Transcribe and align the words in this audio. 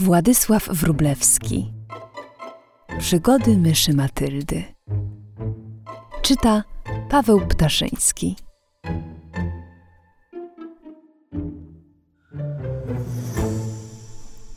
Władysław 0.00 0.68
Wrublewski 0.68 1.72
Przygody 2.98 3.56
myszy 3.56 3.94
Matyldy 3.94 4.64
Czyta 6.22 6.64
Paweł 7.10 7.46
Ptaszyński 7.46 8.36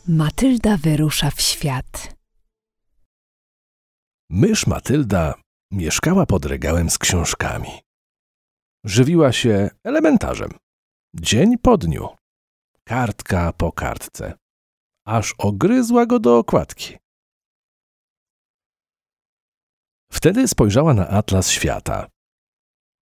Matylda 0.08 0.78
wyrusza 0.78 1.32
w 1.32 1.42
świat 1.42 2.16
Mysz 4.30 4.68
Matylda 4.68 5.34
mieszkała 5.72 6.26
pod 6.26 6.46
regałem 6.46 6.90
z 6.90 6.98
książkami. 6.98 7.70
Żywiła 8.84 9.32
się 9.32 9.70
elementarzem. 9.84 10.50
Dzień 11.14 11.58
po 11.58 11.78
dniu. 11.78 12.10
Kartka 12.84 13.54
po 13.54 13.72
kartce. 13.72 14.41
Aż 15.12 15.36
ogryzła 15.38 16.06
go 16.06 16.20
do 16.20 16.38
okładki. 16.38 16.98
Wtedy 20.12 20.48
spojrzała 20.48 20.94
na 20.94 21.08
atlas 21.08 21.50
świata. 21.50 22.08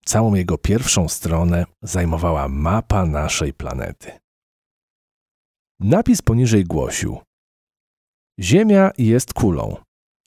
Całą 0.06 0.36
jego 0.36 0.58
pierwszą 0.58 1.10
stronę 1.10 1.66
zajmowała 1.82 2.48
mapa 2.48 3.06
naszej 3.06 3.54
planety. 3.54 4.12
Napis 5.80 6.22
poniżej 6.22 6.64
głosił: 6.64 7.18
Ziemia 8.40 8.92
jest 8.98 9.34
kulą. 9.34 9.76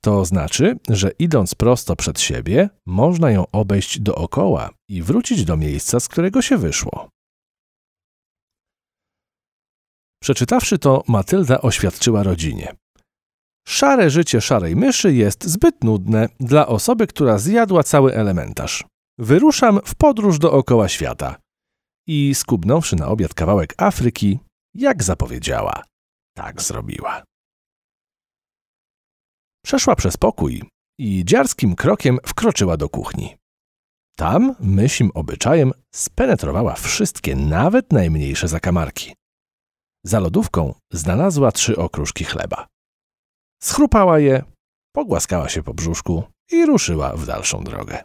To 0.04 0.24
znaczy, 0.24 0.78
że 0.88 1.10
idąc 1.18 1.54
prosto 1.54 1.96
przed 1.96 2.20
siebie, 2.20 2.68
można 2.86 3.30
ją 3.30 3.50
obejść 3.50 4.00
dookoła 4.00 4.70
i 4.88 5.02
wrócić 5.02 5.44
do 5.44 5.56
miejsca, 5.56 6.00
z 6.00 6.08
którego 6.08 6.42
się 6.42 6.58
wyszło. 6.58 7.08
Przeczytawszy 10.22 10.78
to, 10.78 11.02
Matylda 11.08 11.60
oświadczyła 11.60 12.22
rodzinie. 12.22 12.74
Szare 13.68 14.10
życie 14.10 14.40
szarej 14.40 14.76
myszy 14.76 15.14
jest 15.14 15.44
zbyt 15.44 15.84
nudne 15.84 16.28
dla 16.40 16.66
osoby, 16.66 17.06
która 17.06 17.38
zjadła 17.38 17.82
cały 17.82 18.14
elementarz. 18.14 18.84
Wyruszam 19.18 19.80
w 19.84 19.94
podróż 19.94 20.38
dookoła 20.38 20.88
świata. 20.88 21.36
I 22.06 22.34
skubnąwszy 22.34 22.96
na 22.96 23.08
obiad 23.08 23.34
kawałek 23.34 23.74
Afryki, 23.76 24.38
jak 24.74 25.02
zapowiedziała, 25.02 25.82
tak 26.36 26.62
zrobiła. 26.62 27.22
Przeszła 29.64 29.96
przez 29.96 30.16
pokój 30.16 30.62
i 30.98 31.24
dziarskim 31.24 31.74
krokiem 31.74 32.18
wkroczyła 32.26 32.76
do 32.76 32.88
kuchni. 32.88 33.36
Tam, 34.16 34.54
mysim 34.60 35.10
obyczajem, 35.14 35.72
spenetrowała 35.94 36.74
wszystkie, 36.74 37.36
nawet 37.36 37.92
najmniejsze 37.92 38.48
zakamarki. 38.48 39.14
Za 40.08 40.20
lodówką 40.20 40.74
znalazła 40.92 41.52
trzy 41.52 41.76
okruszki 41.76 42.24
chleba. 42.24 42.66
Schrupała 43.62 44.18
je, 44.18 44.42
pogłaskała 44.94 45.48
się 45.48 45.62
po 45.62 45.74
brzuszku 45.74 46.22
i 46.52 46.66
ruszyła 46.66 47.16
w 47.16 47.26
dalszą 47.26 47.64
drogę. 47.64 48.02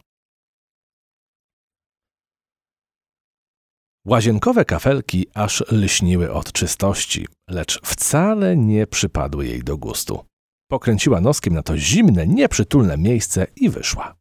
Łazienkowe 4.06 4.66
kafelki 4.66 5.28
aż 5.34 5.64
lśniły 5.72 6.34
od 6.34 6.52
czystości, 6.52 7.28
lecz 7.50 7.82
wcale 7.82 8.58
nie 8.58 8.88
przypadły 8.88 9.48
jej 9.48 9.64
do 9.64 9.78
gustu. 9.78 10.26
Pokręciła 10.72 11.22
noskiem 11.22 11.54
na 11.54 11.64
to 11.64 11.78
zimne, 11.78 12.28
nieprzytulne 12.28 12.98
miejsce 12.98 13.48
i 13.56 13.70
wyszła. 13.70 14.16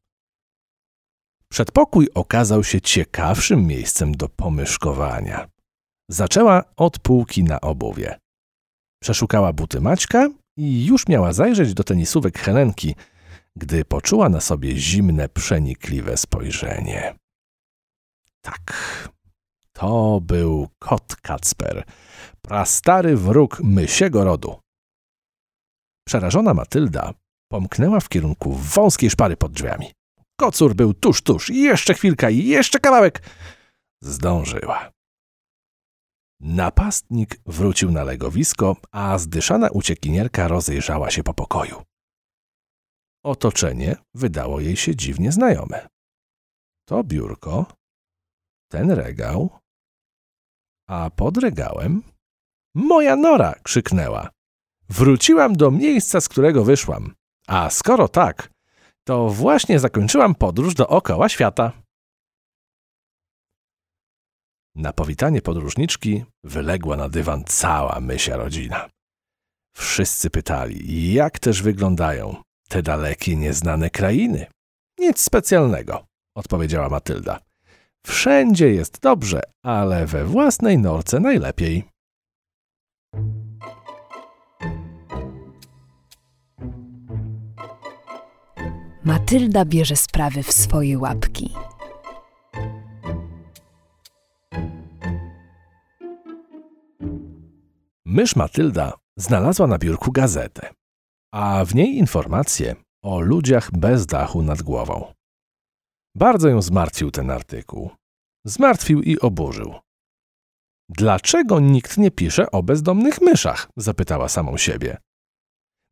Przedpokój 1.49 2.09
okazał 2.15 2.65
się 2.65 2.81
ciekawszym 2.81 3.67
miejscem 3.67 4.13
do 4.13 4.29
pomyszkowania. 4.29 5.52
Zaczęła 6.13 6.63
od 6.77 6.99
półki 6.99 7.45
na 7.45 7.61
obuwie. 7.61 8.19
Przeszukała 9.03 9.53
buty 9.53 9.81
Maćka 9.81 10.29
i 10.57 10.87
już 10.87 11.09
miała 11.09 11.33
zajrzeć 11.33 11.75
do 11.75 11.85
tenisówek 11.85 12.39
Helenki, 12.39 12.95
gdy 13.57 13.85
poczuła 13.85 14.29
na 14.29 14.41
sobie 14.41 14.77
zimne, 14.77 15.29
przenikliwe 15.29 16.17
spojrzenie. 16.17 17.15
Tak, 18.41 18.73
to 19.73 20.21
był 20.23 20.69
kot 20.79 21.17
Kacper, 21.17 21.85
prastary 22.43 23.17
wróg 23.17 23.61
mysiego 23.61 24.25
rodu. 24.25 24.61
Przerażona 26.09 26.55
Matylda 26.55 27.13
pomknęła 27.49 28.01
w 28.01 28.09
kierunku 28.09 28.53
wąskiej 28.53 29.11
szpary 29.11 29.37
pod 29.37 29.53
drzwiami. 29.53 29.93
Kocur 30.41 30.75
był 30.75 30.95
tuż, 30.95 31.23
tuż, 31.23 31.51
jeszcze 31.51 31.95
chwilka 31.95 32.31
jeszcze 32.31 32.81
kawałek. 32.81 33.23
Zdążyła. 34.03 34.92
Napastnik 36.43 37.37
wrócił 37.47 37.91
na 37.91 38.05
legowisko, 38.05 38.77
a 38.91 39.19
zdyszana 39.19 39.71
uciekinierka 39.71 40.49
rozejrzała 40.49 41.11
się 41.11 41.23
po 41.23 41.35
pokoju. 41.35 41.83
Otoczenie 43.25 43.97
wydało 44.15 44.61
jej 44.61 44.77
się 44.77 44.97
dziwnie 44.97 45.33
znajome. 45.33 45.89
To 46.89 47.05
biurko, 47.05 47.67
ten 48.69 48.91
regał, 48.91 49.51
a 50.89 51.11
pod 51.11 51.37
regałem 51.37 52.03
moja 52.75 53.17
nora 53.17 53.55
krzyknęła. 53.63 54.31
Wróciłam 54.89 55.53
do 55.53 55.71
miejsca, 55.71 56.21
z 56.21 56.29
którego 56.29 56.65
wyszłam. 56.65 57.15
A 57.47 57.71
skoro 57.71 58.09
tak, 58.09 58.51
to 59.05 59.29
właśnie 59.29 59.79
zakończyłam 59.81 60.35
podróż 60.35 60.75
dookoła 60.75 61.29
świata. 61.29 61.82
Na 64.75 64.93
powitanie 64.93 65.43
podróżniczki 65.43 66.25
wyległa 66.45 66.97
na 66.97 67.09
dywan 67.09 67.45
cała 67.47 68.01
mysia 68.01 68.37
rodzina. 68.37 68.89
Wszyscy 69.77 70.31
pytali, 70.31 71.13
jak 71.13 71.39
też 71.39 71.63
wyglądają 71.63 72.37
te 72.69 72.83
dalekie, 72.83 73.37
nieznane 73.37 73.91
krainy. 73.91 74.47
Nic 74.99 75.21
specjalnego, 75.21 76.05
odpowiedziała 76.37 76.89
Matylda. 76.89 77.41
Wszędzie 78.07 78.69
jest 78.75 79.01
dobrze, 79.01 79.41
ale 79.65 80.07
we 80.07 80.25
własnej 80.25 80.79
norce 80.79 81.21
najlepiej. 81.21 81.85
Matylda 89.05 89.65
bierze 89.65 89.97
sprawy 89.97 90.43
w 90.43 90.53
swoje 90.53 90.99
łapki. 90.99 91.55
Mysz 98.13 98.37
Matylda 98.37 98.93
znalazła 99.19 99.67
na 99.67 99.79
biurku 99.79 100.13
gazetę, 100.13 100.75
a 101.35 101.65
w 101.65 101.75
niej 101.75 101.97
informacje 101.97 102.77
o 103.05 103.21
ludziach 103.21 103.71
bez 103.71 104.07
dachu 104.07 104.43
nad 104.43 104.63
głową. 104.63 105.13
Bardzo 106.17 106.49
ją 106.49 106.63
zmartwił 106.63 107.11
ten 107.11 107.31
artykuł. 107.31 107.91
Zmartwił 108.47 109.03
i 109.03 109.19
oburzył. 109.19 109.75
Dlaczego 110.89 111.61
nikt 111.61 111.99
nie 111.99 112.11
pisze 112.11 112.51
o 112.51 112.63
bezdomnych 112.63 113.21
myszach? 113.21 113.69
zapytała 113.77 114.29
samą 114.29 114.57
siebie. 114.57 114.97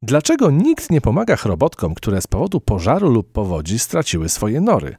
Dlaczego 0.03 0.51
nikt 0.51 0.91
nie 0.91 1.01
pomaga 1.01 1.37
chrobotkom, 1.37 1.95
które 1.95 2.21
z 2.21 2.27
powodu 2.27 2.61
pożaru 2.61 3.11
lub 3.11 3.33
powodzi 3.33 3.79
straciły 3.79 4.29
swoje 4.29 4.61
nory? 4.61 4.97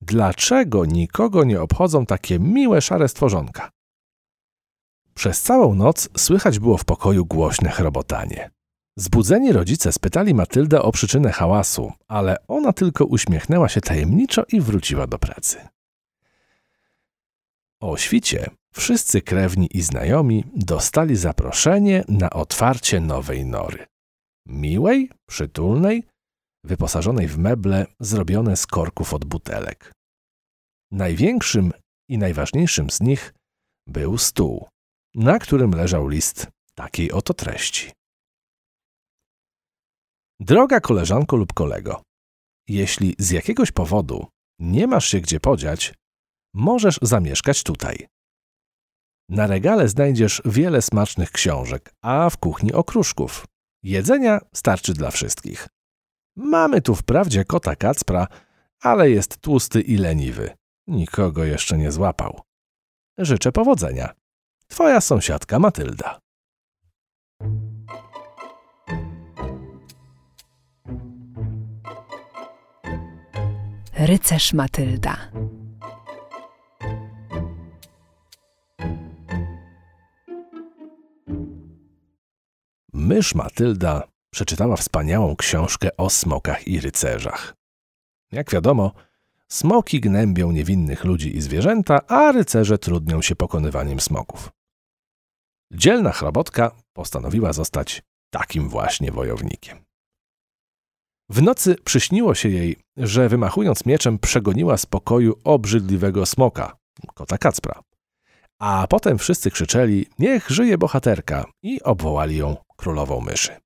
Dlaczego 0.00 0.84
nikogo 0.84 1.44
nie 1.44 1.60
obchodzą 1.60 2.06
takie 2.06 2.38
miłe 2.38 2.80
szare 2.80 3.08
stworzonka? 3.08 3.70
Przez 5.14 5.42
całą 5.42 5.74
noc 5.74 6.08
słychać 6.16 6.58
było 6.58 6.76
w 6.76 6.84
pokoju 6.84 7.26
głośne 7.26 7.70
chrobotanie. 7.70 8.50
Zbudzeni 8.96 9.52
rodzice 9.52 9.92
spytali 9.92 10.34
Matyldę 10.34 10.82
o 10.82 10.92
przyczynę 10.92 11.32
hałasu, 11.32 11.92
ale 12.08 12.36
ona 12.48 12.72
tylko 12.72 13.04
uśmiechnęła 13.04 13.68
się 13.68 13.80
tajemniczo 13.80 14.44
i 14.52 14.60
wróciła 14.60 15.06
do 15.06 15.18
pracy. 15.18 15.68
O 17.80 17.96
świcie 17.96 18.50
wszyscy 18.74 19.22
krewni 19.22 19.68
i 19.74 19.82
znajomi 19.82 20.44
dostali 20.54 21.16
zaproszenie 21.16 22.04
na 22.08 22.30
otwarcie 22.30 23.00
nowej 23.00 23.44
nory. 23.44 23.86
Miłej, 24.46 25.10
przytulnej, 25.28 26.04
wyposażonej 26.64 27.28
w 27.28 27.38
meble 27.38 27.86
zrobione 28.00 28.56
z 28.56 28.66
korków 28.66 29.14
od 29.14 29.24
butelek. 29.24 29.92
Największym 30.90 31.72
i 32.08 32.18
najważniejszym 32.18 32.90
z 32.90 33.00
nich 33.00 33.34
był 33.86 34.18
stół, 34.18 34.68
na 35.14 35.38
którym 35.38 35.70
leżał 35.70 36.08
list 36.08 36.46
takiej 36.74 37.12
oto 37.12 37.34
treści. 37.34 37.92
Droga 40.40 40.80
koleżanko 40.80 41.36
lub 41.36 41.52
kolego, 41.52 42.02
jeśli 42.68 43.14
z 43.18 43.30
jakiegoś 43.30 43.72
powodu 43.72 44.26
nie 44.58 44.86
masz 44.86 45.06
się 45.08 45.20
gdzie 45.20 45.40
podziać, 45.40 45.94
możesz 46.54 46.98
zamieszkać 47.02 47.62
tutaj. 47.62 48.06
Na 49.28 49.46
regale 49.46 49.88
znajdziesz 49.88 50.42
wiele 50.44 50.82
smacznych 50.82 51.30
książek, 51.30 51.94
a 52.02 52.30
w 52.30 52.36
kuchni 52.36 52.72
okruszków. 52.72 53.46
Jedzenia 53.82 54.40
starczy 54.54 54.94
dla 54.94 55.10
wszystkich. 55.10 55.68
Mamy 56.36 56.82
tu 56.82 56.94
wprawdzie 56.94 57.44
kota 57.44 57.76
Kacpra, 57.76 58.26
ale 58.80 59.10
jest 59.10 59.40
tłusty 59.40 59.80
i 59.80 59.96
leniwy. 59.96 60.50
Nikogo 60.86 61.44
jeszcze 61.44 61.78
nie 61.78 61.92
złapał. 61.92 62.40
Życzę 63.18 63.52
powodzenia. 63.52 64.19
Twoja 64.70 65.00
sąsiadka 65.00 65.58
Matylda. 65.58 66.18
Rycerz 73.94 74.52
Matylda. 74.52 75.16
Mysz 82.92 83.34
Matylda 83.34 84.02
przeczytała 84.30 84.76
wspaniałą 84.76 85.36
książkę 85.36 85.88
o 85.96 86.10
smokach 86.10 86.68
i 86.68 86.80
rycerzach. 86.80 87.54
Jak 88.32 88.50
wiadomo, 88.50 88.92
smoki 89.48 90.00
gnębią 90.00 90.52
niewinnych 90.52 91.04
ludzi 91.04 91.36
i 91.36 91.40
zwierzęta, 91.40 92.06
a 92.06 92.32
rycerze 92.32 92.78
trudnią 92.78 93.22
się 93.22 93.36
pokonywaniem 93.36 94.00
smoków. 94.00 94.59
Dzielna 95.72 96.12
chrobotka 96.12 96.70
postanowiła 96.92 97.52
zostać 97.52 98.02
takim 98.30 98.68
właśnie 98.68 99.12
wojownikiem. 99.12 99.78
W 101.30 101.42
nocy 101.42 101.76
przyśniło 101.84 102.34
się 102.34 102.48
jej, 102.48 102.76
że 102.96 103.28
wymachując 103.28 103.86
mieczem 103.86 104.18
przegoniła 104.18 104.76
z 104.76 104.86
pokoju 104.86 105.34
obrzydliwego 105.44 106.26
smoka, 106.26 106.76
kota 107.14 107.38
Kacpra. 107.38 107.80
A 108.60 108.86
potem 108.86 109.18
wszyscy 109.18 109.50
krzyczeli: 109.50 110.06
Niech 110.18 110.50
żyje 110.50 110.78
bohaterka 110.78 111.44
i 111.62 111.82
obwołali 111.82 112.36
ją 112.36 112.56
królową 112.76 113.20
myszy. 113.20 113.56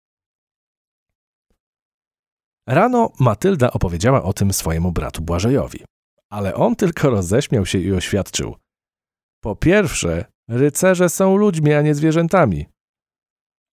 Rano 2.69 3.13
Matylda 3.21 3.71
opowiedziała 3.71 4.23
o 4.23 4.33
tym 4.33 4.53
swojemu 4.53 4.93
bratu 4.93 5.23
Błażejowi, 5.23 5.85
ale 6.31 6.55
on 6.55 6.77
tylko 6.77 7.11
roześmiał 7.11 7.67
się 7.67 7.79
i 7.79 7.93
oświadczył: 7.93 8.57
Po 9.45 9.57
pierwsze, 9.57 10.25
rycerze 10.49 11.09
są 11.09 11.37
ludźmi, 11.37 11.73
a 11.73 11.83
nie 11.83 11.95
zwierzętami. 11.95 12.67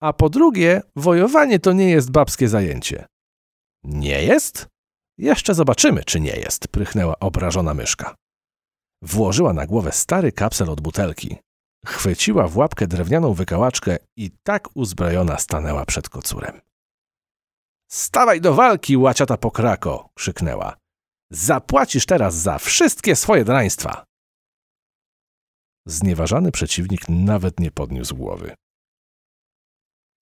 A 0.03 0.12
po 0.12 0.29
drugie, 0.29 0.82
wojowanie 0.97 1.59
to 1.59 1.73
nie 1.73 1.91
jest 1.91 2.11
babskie 2.11 2.49
zajęcie. 2.49 3.06
Nie 3.85 4.23
jest? 4.23 4.67
Jeszcze 5.19 5.55
zobaczymy, 5.55 6.05
czy 6.05 6.20
nie 6.20 6.37
jest, 6.37 6.69
prychnęła 6.69 7.19
obrażona 7.19 7.75
myszka. 7.75 8.15
Włożyła 9.03 9.53
na 9.53 9.67
głowę 9.67 9.93
stary 9.93 10.32
kapsel 10.32 10.70
od 10.70 10.81
butelki, 10.81 11.37
chwyciła 11.87 12.49
w 12.49 12.56
łapkę 12.56 12.87
drewnianą 12.87 13.35
wykałaczkę 13.35 13.97
i 14.17 14.31
tak 14.43 14.69
uzbrojona 14.75 15.38
stanęła 15.38 15.87
przed 15.87 16.09
kocurem. 16.09 16.61
Stawaj 17.91 18.41
do 18.41 18.55
walki, 18.55 18.97
łaciata 18.97 19.37
pokrako! 19.37 20.09
krzyknęła. 20.14 20.76
Zapłacisz 21.31 22.06
teraz 22.06 22.35
za 22.35 22.59
wszystkie 22.59 23.17
swoje 23.17 23.44
draństwa! 23.44 24.08
Znieważany 25.88 26.52
przeciwnik 26.52 27.08
nawet 27.08 27.61
nie 27.61 27.70
podniósł 27.70 28.17
głowy. 28.17 28.55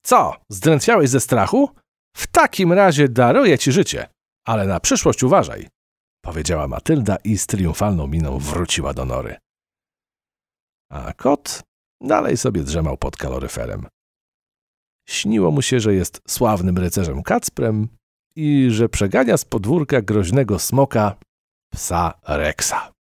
Co, 0.04 0.36
zdrętwiałeś 0.50 1.10
ze 1.10 1.20
strachu? 1.20 1.70
W 2.16 2.26
takim 2.26 2.72
razie 2.72 3.08
daruję 3.08 3.58
ci 3.58 3.72
życie, 3.72 4.08
ale 4.46 4.66
na 4.66 4.80
przyszłość 4.80 5.22
uważaj, 5.22 5.68
powiedziała 6.24 6.68
Matylda 6.68 7.16
i 7.16 7.38
z 7.38 7.46
triumfalną 7.46 8.06
miną 8.06 8.38
wróciła 8.38 8.94
do 8.94 9.04
nory. 9.04 9.36
A 10.90 11.12
kot 11.12 11.62
dalej 12.00 12.36
sobie 12.36 12.62
drzemał 12.62 12.96
pod 12.96 13.16
kaloryferem. 13.16 13.86
Śniło 15.08 15.50
mu 15.50 15.62
się, 15.62 15.80
że 15.80 15.94
jest 15.94 16.20
sławnym 16.28 16.78
rycerzem 16.78 17.22
Kacprem 17.22 17.88
i 18.36 18.68
że 18.70 18.88
przegania 18.88 19.36
z 19.36 19.44
podwórka 19.44 20.02
groźnego 20.02 20.58
smoka 20.58 21.16
psa 21.72 22.20
Rexa. 22.26 22.95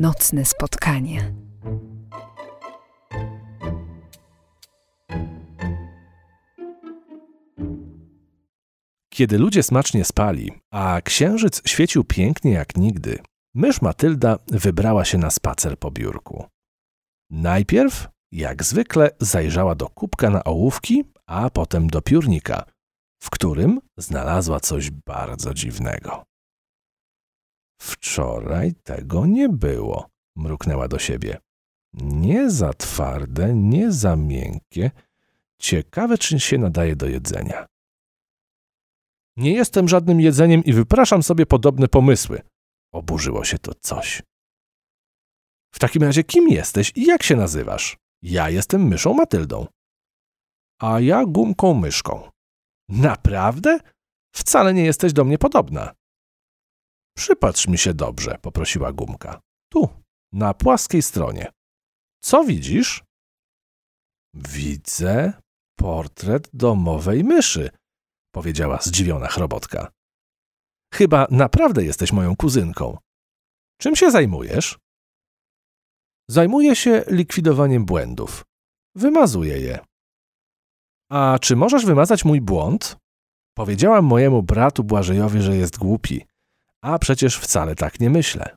Nocne 0.00 0.44
spotkanie. 0.44 1.34
Kiedy 9.12 9.38
ludzie 9.38 9.62
smacznie 9.62 10.04
spali, 10.04 10.52
a 10.72 11.00
księżyc 11.04 11.62
świecił 11.66 12.04
pięknie 12.04 12.52
jak 12.52 12.76
nigdy, 12.76 13.18
mysz 13.54 13.82
Matylda 13.82 14.36
wybrała 14.48 15.04
się 15.04 15.18
na 15.18 15.30
spacer 15.30 15.78
po 15.78 15.90
biurku. 15.90 16.46
Najpierw, 17.30 18.08
jak 18.32 18.64
zwykle, 18.64 19.10
zajrzała 19.20 19.74
do 19.74 19.88
kubka 19.88 20.30
na 20.30 20.44
ołówki, 20.44 21.04
a 21.26 21.50
potem 21.50 21.86
do 21.86 22.02
piórnika, 22.02 22.64
w 23.22 23.30
którym 23.30 23.80
znalazła 23.98 24.60
coś 24.60 24.90
bardzo 24.90 25.54
dziwnego. 25.54 26.29
Wczoraj 27.80 28.74
tego 28.84 29.26
nie 29.26 29.48
było, 29.48 30.08
mruknęła 30.36 30.88
do 30.88 30.98
siebie. 30.98 31.38
Nie 31.92 32.50
za 32.50 32.74
twarde, 32.74 33.54
nie 33.54 33.92
za 33.92 34.16
miękkie. 34.16 34.90
Ciekawe, 35.58 36.18
czy 36.18 36.40
się 36.40 36.58
nadaje 36.58 36.96
do 36.96 37.06
jedzenia. 37.06 37.66
Nie 39.36 39.52
jestem 39.52 39.88
żadnym 39.88 40.20
jedzeniem 40.20 40.64
i 40.64 40.72
wypraszam 40.72 41.22
sobie 41.22 41.46
podobne 41.46 41.88
pomysły. 41.88 42.40
Oburzyło 42.92 43.44
się 43.44 43.58
to 43.58 43.72
coś. 43.74 44.22
W 45.74 45.78
takim 45.78 46.02
razie 46.02 46.24
kim 46.24 46.48
jesteś 46.48 46.92
i 46.96 47.04
jak 47.06 47.22
się 47.22 47.36
nazywasz? 47.36 47.96
Ja 48.22 48.50
jestem 48.50 48.88
myszą 48.88 49.14
Matyldą. 49.14 49.66
A 50.80 51.00
ja 51.00 51.24
gumką 51.26 51.74
myszką. 51.74 52.30
Naprawdę? 52.88 53.78
Wcale 54.34 54.74
nie 54.74 54.84
jesteś 54.84 55.12
do 55.12 55.24
mnie 55.24 55.38
podobna. 55.38 55.94
Przypatrz 57.16 57.68
mi 57.68 57.78
się 57.78 57.94
dobrze, 57.94 58.38
poprosiła 58.42 58.92
gumka. 58.92 59.40
Tu, 59.72 59.88
na 60.32 60.54
płaskiej 60.54 61.02
stronie. 61.02 61.52
Co 62.22 62.44
widzisz? 62.44 63.04
Widzę 64.34 65.32
portret 65.78 66.50
domowej 66.52 67.24
myszy, 67.24 67.70
powiedziała 68.34 68.78
zdziwiona 68.82 69.28
chrobotka. 69.28 69.92
Chyba 70.94 71.26
naprawdę 71.30 71.84
jesteś 71.84 72.12
moją 72.12 72.36
kuzynką. 72.36 72.98
Czym 73.80 73.96
się 73.96 74.10
zajmujesz? 74.10 74.78
Zajmuję 76.30 76.76
się 76.76 77.04
likwidowaniem 77.06 77.84
błędów. 77.84 78.44
Wymazuję 78.94 79.58
je. 79.58 79.78
A 81.10 81.38
czy 81.40 81.56
możesz 81.56 81.86
wymazać 81.86 82.24
mój 82.24 82.40
błąd? 82.40 82.96
Powiedziałam 83.56 84.04
mojemu 84.04 84.42
bratu 84.42 84.84
Błażejowi, 84.84 85.42
że 85.42 85.56
jest 85.56 85.78
głupi, 85.78 86.26
a 86.82 86.98
przecież 86.98 87.38
wcale 87.38 87.74
tak 87.74 88.00
nie 88.00 88.10
myślę. 88.10 88.56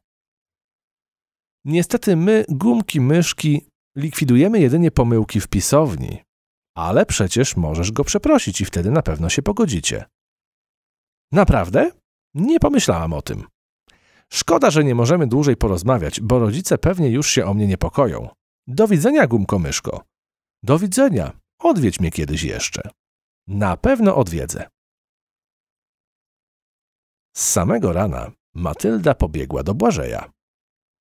Niestety 1.66 2.16
my, 2.16 2.46
gumki 2.50 3.02
myszki, 3.02 3.68
likwidujemy 3.98 4.60
jedynie 4.60 4.92
pomyłki 4.92 5.40
w 5.40 5.48
pisowni, 5.48 6.24
ale 6.78 7.06
przecież 7.06 7.58
możesz 7.58 7.92
go 7.92 8.04
przeprosić 8.04 8.62
i 8.62 8.66
wtedy 8.66 8.92
na 8.92 9.02
pewno 9.02 9.30
się 9.30 9.42
pogodzicie. 9.42 10.06
Naprawdę? 11.32 11.92
Nie 12.34 12.60
pomyślałam 12.60 13.14
o 13.14 13.22
tym. 13.22 13.44
Szkoda, 14.34 14.72
że 14.72 14.84
nie 14.84 14.96
możemy 14.96 15.28
dłużej 15.28 15.58
porozmawiać, 15.58 16.22
bo 16.22 16.40
rodzice 16.40 16.78
pewnie 16.78 17.10
już 17.10 17.30
się 17.30 17.46
o 17.46 17.54
mnie 17.54 17.68
niepokoją. 17.68 18.30
Do 18.68 18.88
widzenia, 18.88 19.28
gumko 19.28 19.60
myszko. 19.60 20.04
Do 20.64 20.80
widzenia. 20.80 21.32
Odwiedź 21.60 22.00
mnie 22.00 22.12
kiedyś 22.12 22.44
jeszcze. 22.44 22.90
Na 23.48 23.78
pewno 23.78 24.16
odwiedzę. 24.16 24.68
Z 27.34 27.52
samego 27.52 27.94
rana 27.94 28.32
Matylda 28.54 29.16
pobiegła 29.16 29.64
do 29.64 29.74
Błażeja. 29.74 30.32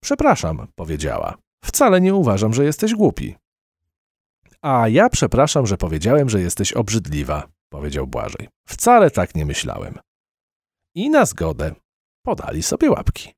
Przepraszam, 0.03 0.67
powiedziała. 0.75 1.37
Wcale 1.65 2.01
nie 2.01 2.15
uważam, 2.15 2.55
że 2.55 2.65
jesteś 2.65 2.95
głupi. 2.95 3.37
A 4.63 4.89
ja 4.89 5.09
przepraszam, 5.09 5.67
że 5.67 5.77
powiedziałem, 5.77 6.29
że 6.29 6.41
jesteś 6.41 6.73
obrzydliwa, 6.73 7.49
powiedział 7.69 8.07
Błażej. 8.07 8.49
Wcale 8.69 9.11
tak 9.11 9.35
nie 9.35 9.47
myślałem. 9.47 9.99
I 10.95 11.11
na 11.11 11.25
zgodę 11.25 11.75
podali 12.23 12.63
sobie 12.63 12.91
łapki. 12.91 13.33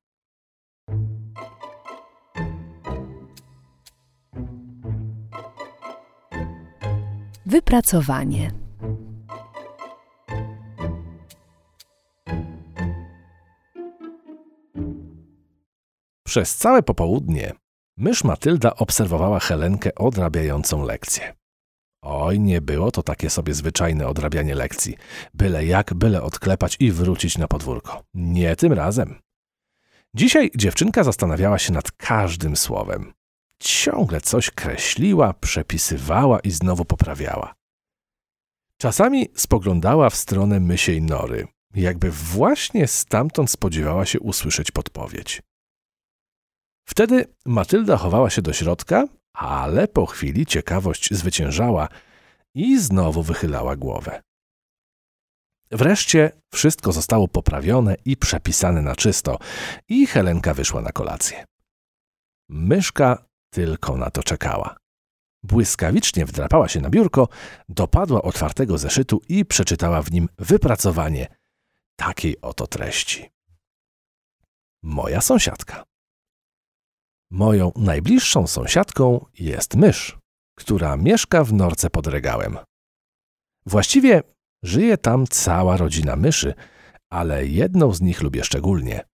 Wypracowanie. 7.45 8.64
Przez 16.35 16.55
całe 16.55 16.83
popołudnie 16.83 17.53
mysz 17.97 18.23
Matylda 18.23 18.75
obserwowała 18.75 19.39
Helenkę 19.39 19.95
odrabiającą 19.95 20.83
lekcję. 20.83 21.33
Oj, 22.01 22.39
nie 22.39 22.61
było 22.61 22.91
to 22.91 23.03
takie 23.03 23.29
sobie 23.29 23.53
zwyczajne 23.53 24.07
odrabianie 24.07 24.55
lekcji. 24.55 24.97
Byle 25.33 25.65
jak, 25.65 25.93
byle 25.93 26.21
odklepać 26.21 26.77
i 26.79 26.91
wrócić 26.91 27.37
na 27.37 27.47
podwórko. 27.47 28.03
Nie 28.13 28.55
tym 28.55 28.73
razem. 28.73 29.19
Dzisiaj 30.13 30.51
dziewczynka 30.55 31.03
zastanawiała 31.03 31.59
się 31.59 31.73
nad 31.73 31.91
każdym 31.91 32.55
słowem. 32.55 33.13
Ciągle 33.59 34.21
coś 34.21 34.51
kreśliła, 34.51 35.33
przepisywała 35.33 36.39
i 36.39 36.51
znowu 36.51 36.85
poprawiała. 36.85 37.53
Czasami 38.81 39.27
spoglądała 39.35 40.09
w 40.09 40.15
stronę 40.15 40.59
mysiej 40.59 41.01
nory, 41.01 41.47
jakby 41.75 42.11
właśnie 42.11 42.87
stamtąd 42.87 43.51
spodziewała 43.51 44.05
się 44.05 44.19
usłyszeć 44.19 44.71
podpowiedź. 44.71 45.41
Wtedy 46.85 47.25
Matylda 47.45 47.97
chowała 47.97 48.29
się 48.29 48.41
do 48.41 48.53
środka, 48.53 49.07
ale 49.33 49.87
po 49.87 50.05
chwili 50.05 50.45
ciekawość 50.45 51.13
zwyciężała 51.13 51.87
i 52.53 52.79
znowu 52.79 53.23
wychylała 53.23 53.75
głowę. 53.75 54.21
Wreszcie 55.71 56.31
wszystko 56.53 56.91
zostało 56.91 57.27
poprawione 57.27 57.95
i 58.05 58.17
przepisane 58.17 58.81
na 58.81 58.95
czysto, 58.95 59.39
i 59.89 60.07
Helenka 60.07 60.53
wyszła 60.53 60.81
na 60.81 60.91
kolację. 60.91 61.45
Myszka 62.49 63.25
tylko 63.49 63.97
na 63.97 64.09
to 64.09 64.23
czekała. 64.23 64.77
Błyskawicznie 65.43 66.25
wdrapała 66.25 66.67
się 66.67 66.81
na 66.81 66.89
biurko, 66.89 67.27
dopadła 67.69 68.21
otwartego 68.21 68.77
zeszytu 68.77 69.21
i 69.29 69.45
przeczytała 69.45 70.01
w 70.01 70.11
nim 70.11 70.29
wypracowanie 70.37 71.27
takiej 71.95 72.41
oto 72.41 72.67
treści. 72.67 73.29
Moja 74.83 75.21
sąsiadka. 75.21 75.83
Moją 77.31 77.71
najbliższą 77.75 78.47
sąsiadką 78.47 79.25
jest 79.39 79.75
mysz, 79.75 80.17
która 80.57 80.97
mieszka 80.97 81.43
w 81.43 81.53
norce 81.53 81.89
pod 81.89 82.07
regałem. 82.07 82.57
Właściwie 83.65 84.23
żyje 84.63 84.97
tam 84.97 85.27
cała 85.27 85.77
rodzina 85.77 86.15
myszy, 86.15 86.53
ale 87.11 87.47
jedną 87.47 87.93
z 87.93 88.01
nich 88.01 88.21
lubię 88.21 88.43
szczególnie. 88.43 89.05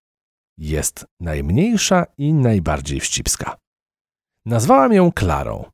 Jest 0.58 1.06
najmniejsza 1.20 2.06
i 2.18 2.34
najbardziej 2.34 3.00
wścibska. 3.00 3.58
Nazwałam 4.46 4.94
ją 4.94 5.12
Klarą. 5.12 5.72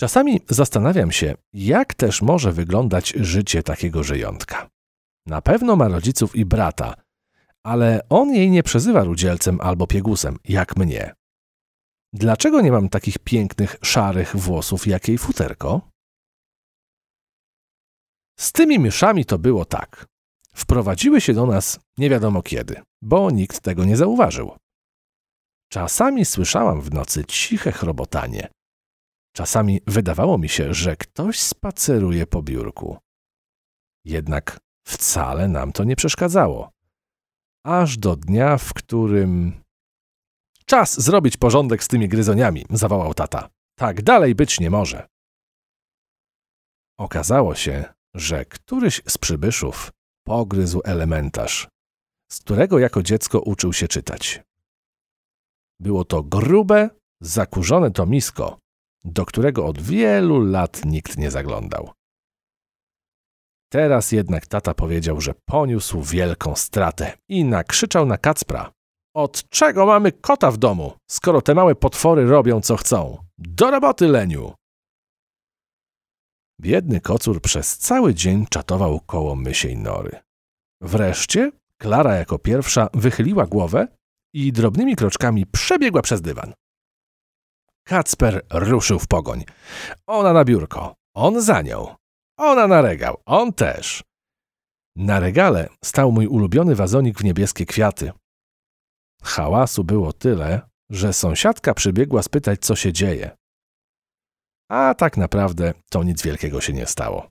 Czasami 0.00 0.40
zastanawiam 0.48 1.12
się, 1.12 1.34
jak 1.52 1.94
też 1.94 2.22
może 2.22 2.52
wyglądać 2.52 3.08
życie 3.10 3.62
takiego 3.62 4.02
żyjątka. 4.02 4.68
Na 5.26 5.42
pewno 5.42 5.76
ma 5.76 5.88
rodziców 5.88 6.36
i 6.36 6.44
brata, 6.44 6.94
ale 7.66 8.00
on 8.08 8.34
jej 8.34 8.50
nie 8.50 8.62
przezywa 8.62 9.04
rudzielcem 9.04 9.60
albo 9.60 9.86
piegusem, 9.86 10.38
jak 10.44 10.76
mnie. 10.76 11.14
Dlaczego 12.12 12.60
nie 12.60 12.72
mam 12.72 12.88
takich 12.88 13.18
pięknych, 13.18 13.76
szarych 13.82 14.36
włosów 14.36 14.86
jak 14.86 15.08
jej 15.08 15.18
futerko? 15.18 15.88
Z 18.38 18.52
tymi 18.52 18.78
myszami 18.78 19.24
to 19.24 19.38
było 19.38 19.64
tak. 19.64 20.06
Wprowadziły 20.54 21.20
się 21.20 21.34
do 21.34 21.46
nas 21.46 21.80
nie 21.98 22.10
wiadomo 22.10 22.42
kiedy, 22.42 22.80
bo 23.02 23.30
nikt 23.30 23.60
tego 23.60 23.84
nie 23.84 23.96
zauważył. 23.96 24.56
Czasami 25.72 26.24
słyszałam 26.24 26.80
w 26.80 26.92
nocy 26.92 27.24
ciche 27.24 27.72
chrobotanie. 27.72 28.48
Czasami 29.34 29.80
wydawało 29.86 30.38
mi 30.38 30.48
się, 30.48 30.74
że 30.74 30.96
ktoś 30.96 31.40
spaceruje 31.40 32.26
po 32.26 32.42
biurku. 32.42 32.98
Jednak 34.04 34.58
wcale 34.86 35.48
nam 35.48 35.72
to 35.72 35.84
nie 35.84 35.96
przeszkadzało. 35.96 36.75
Aż 37.66 37.98
do 37.98 38.16
dnia, 38.16 38.58
w 38.58 38.74
którym. 38.74 39.60
Czas 40.66 41.00
zrobić 41.00 41.36
porządek 41.36 41.84
z 41.84 41.88
tymi 41.88 42.08
gryzoniami, 42.08 42.64
zawołał 42.70 43.14
tata. 43.14 43.48
Tak 43.78 44.02
dalej 44.02 44.34
być 44.34 44.60
nie 44.60 44.70
może. 44.70 45.06
Okazało 46.98 47.54
się, 47.54 47.84
że 48.14 48.44
któryś 48.44 49.02
z 49.08 49.18
przybyszów 49.18 49.92
pogryzł 50.26 50.80
elementarz, 50.84 51.68
z 52.32 52.40
którego 52.40 52.78
jako 52.78 53.02
dziecko 53.02 53.40
uczył 53.40 53.72
się 53.72 53.88
czytać. 53.88 54.42
Było 55.80 56.04
to 56.04 56.22
grube, 56.22 56.90
zakurzone 57.20 57.90
tomisko, 57.90 58.58
do 59.04 59.26
którego 59.26 59.66
od 59.66 59.82
wielu 59.82 60.40
lat 60.40 60.84
nikt 60.84 61.16
nie 61.18 61.30
zaglądał. 61.30 61.90
Teraz 63.76 64.12
jednak 64.12 64.46
tata 64.46 64.74
powiedział, 64.74 65.20
że 65.20 65.34
poniósł 65.44 66.02
wielką 66.02 66.54
stratę 66.54 67.12
i 67.28 67.44
nakrzyczał 67.44 68.06
na 68.06 68.18
Kacpra. 68.18 68.72
Od 69.14 69.48
czego 69.48 69.86
mamy 69.86 70.12
kota 70.12 70.50
w 70.50 70.56
domu, 70.56 70.92
skoro 71.10 71.42
te 71.42 71.54
małe 71.54 71.74
potwory 71.74 72.26
robią 72.26 72.60
co 72.60 72.76
chcą? 72.76 73.18
Do 73.38 73.70
roboty, 73.70 74.08
Leniu! 74.08 74.54
Biedny 76.60 77.00
kocur 77.00 77.40
przez 77.40 77.78
cały 77.78 78.14
dzień 78.14 78.46
czatował 78.50 79.00
koło 79.00 79.34
mysiej 79.34 79.76
nory. 79.76 80.18
Wreszcie 80.80 81.52
Klara 81.78 82.14
jako 82.14 82.38
pierwsza 82.38 82.88
wychyliła 82.94 83.46
głowę 83.46 83.88
i 84.34 84.52
drobnymi 84.52 84.96
kroczkami 84.96 85.46
przebiegła 85.46 86.02
przez 86.02 86.22
dywan. 86.22 86.52
Kacper 87.84 88.46
ruszył 88.50 88.98
w 88.98 89.06
pogoń. 89.06 89.44
Ona 90.06 90.32
na 90.32 90.44
biurko, 90.44 90.94
on 91.14 91.42
za 91.42 91.62
nią. 91.62 92.05
Ona 92.38 92.66
na 92.66 92.82
regał, 92.82 93.16
on 93.26 93.52
też. 93.52 94.02
Na 94.96 95.20
regale 95.20 95.68
stał 95.84 96.12
mój 96.12 96.26
ulubiony 96.26 96.74
wazonik 96.74 97.18
w 97.18 97.24
niebieskie 97.24 97.66
kwiaty. 97.66 98.12
Hałasu 99.22 99.84
było 99.84 100.12
tyle, 100.12 100.60
że 100.90 101.12
sąsiadka 101.12 101.74
przybiegła 101.74 102.22
spytać, 102.22 102.60
co 102.60 102.76
się 102.76 102.92
dzieje. 102.92 103.36
A 104.70 104.94
tak 104.94 105.16
naprawdę 105.16 105.74
to 105.90 106.02
nic 106.02 106.22
wielkiego 106.22 106.60
się 106.60 106.72
nie 106.72 106.86
stało. 106.86 107.28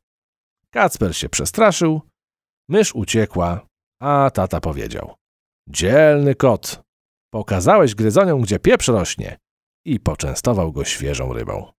Kacper 0.69 1.15
się 1.15 1.29
przestraszył, 1.29 2.01
mysz 2.69 2.95
uciekła, 2.95 3.67
a 4.01 4.31
tata 4.33 4.59
powiedział: 4.59 5.15
Dzielny 5.69 6.35
kot, 6.35 6.81
pokazałeś 7.33 7.95
gryzoniom, 7.95 8.41
gdzie 8.41 8.59
pieprz 8.59 8.87
rośnie, 8.87 9.37
i 9.85 9.99
poczęstował 9.99 10.71
go 10.71 10.85
świeżą 10.85 11.33
rybą. 11.33 11.74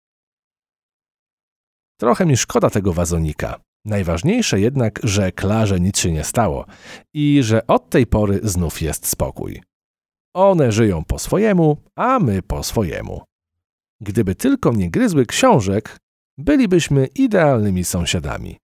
Trochę 2.00 2.26
mi 2.26 2.38
szkoda 2.38 2.70
tego 2.70 2.94
wazonika. 2.94 3.60
Najważniejsze 3.86 4.60
jednak, 4.60 5.00
że 5.04 5.32
Klarze 5.32 5.80
nic 5.80 6.00
się 6.00 6.12
nie 6.12 6.24
stało 6.24 6.66
i 7.14 7.44
że 7.44 7.68
od 7.68 7.90
tej 7.90 8.08
pory 8.08 8.40
znów 8.44 8.82
jest 8.82 9.08
spokój. 9.08 9.62
One 10.36 10.72
żyją 10.72 11.04
po 11.04 11.20
swojemu, 11.20 11.78
a 11.96 12.20
my 12.20 12.42
po 12.42 12.64
swojemu. 12.64 13.22
Gdyby 14.02 14.36
tylko 14.36 14.72
nie 14.72 14.90
gryzły 14.90 15.26
książek, 15.26 15.98
bylibyśmy 16.38 17.06
idealnymi 17.06 17.84
sąsiadami. 17.84 18.58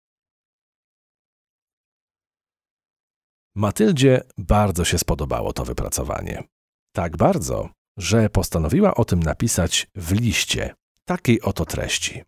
Matyldzie 3.55 4.21
bardzo 4.37 4.85
się 4.85 4.97
spodobało 4.97 5.53
to 5.53 5.65
wypracowanie. 5.65 6.43
Tak 6.95 7.17
bardzo, 7.17 7.69
że 7.97 8.29
postanowiła 8.29 8.95
o 8.95 9.05
tym 9.05 9.19
napisać 9.19 9.87
w 9.95 10.11
liście 10.11 10.73
takiej 11.05 11.41
oto 11.41 11.65
treści. 11.65 12.23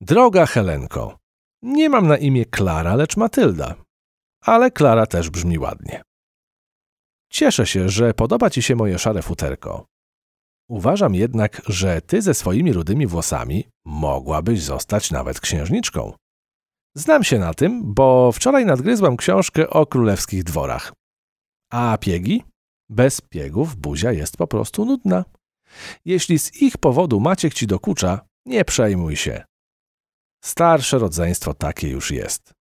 Droga 0.00 0.46
Helenko, 0.46 1.18
nie 1.62 1.88
mam 1.88 2.06
na 2.06 2.16
imię 2.16 2.44
Klara, 2.44 2.94
lecz 2.94 3.16
Matylda, 3.16 3.74
ale 4.40 4.70
Klara 4.70 5.06
też 5.06 5.30
brzmi 5.30 5.58
ładnie. 5.58 6.02
Cieszę 7.30 7.66
się, 7.66 7.88
że 7.88 8.14
podoba 8.14 8.50
ci 8.50 8.62
się 8.62 8.76
moje 8.76 8.98
szare 8.98 9.22
futerko. 9.22 9.86
Uważam 10.68 11.14
jednak, 11.14 11.62
że 11.66 12.00
ty 12.00 12.22
ze 12.22 12.34
swoimi 12.34 12.72
rudymi 12.72 13.06
włosami 13.06 13.64
mogłabyś 13.84 14.62
zostać 14.62 15.10
nawet 15.10 15.40
księżniczką. 15.40 16.12
Znam 16.94 17.24
się 17.24 17.38
na 17.38 17.54
tym, 17.54 17.94
bo 17.94 18.32
wczoraj 18.32 18.66
nadgryzłam 18.66 19.16
książkę 19.16 19.70
o 19.70 19.86
królewskich 19.86 20.44
dworach. 20.44 20.92
A 21.70 21.98
piegi? 22.00 22.44
Bez 22.88 23.20
piegów 23.20 23.76
buzia 23.76 24.12
jest 24.12 24.36
po 24.36 24.46
prostu 24.46 24.84
nudna. 24.84 25.24
Jeśli 26.04 26.38
z 26.38 26.62
ich 26.62 26.78
powodu 26.78 27.20
Maciek 27.20 27.54
ci 27.54 27.66
dokucza, 27.66 28.20
nie 28.46 28.64
przejmuj 28.64 29.16
się. 29.16 29.44
Starsze 30.46 30.98
rodzeństwo 30.98 31.54
takie 31.54 31.88
już 31.88 32.10
jest. 32.10 32.52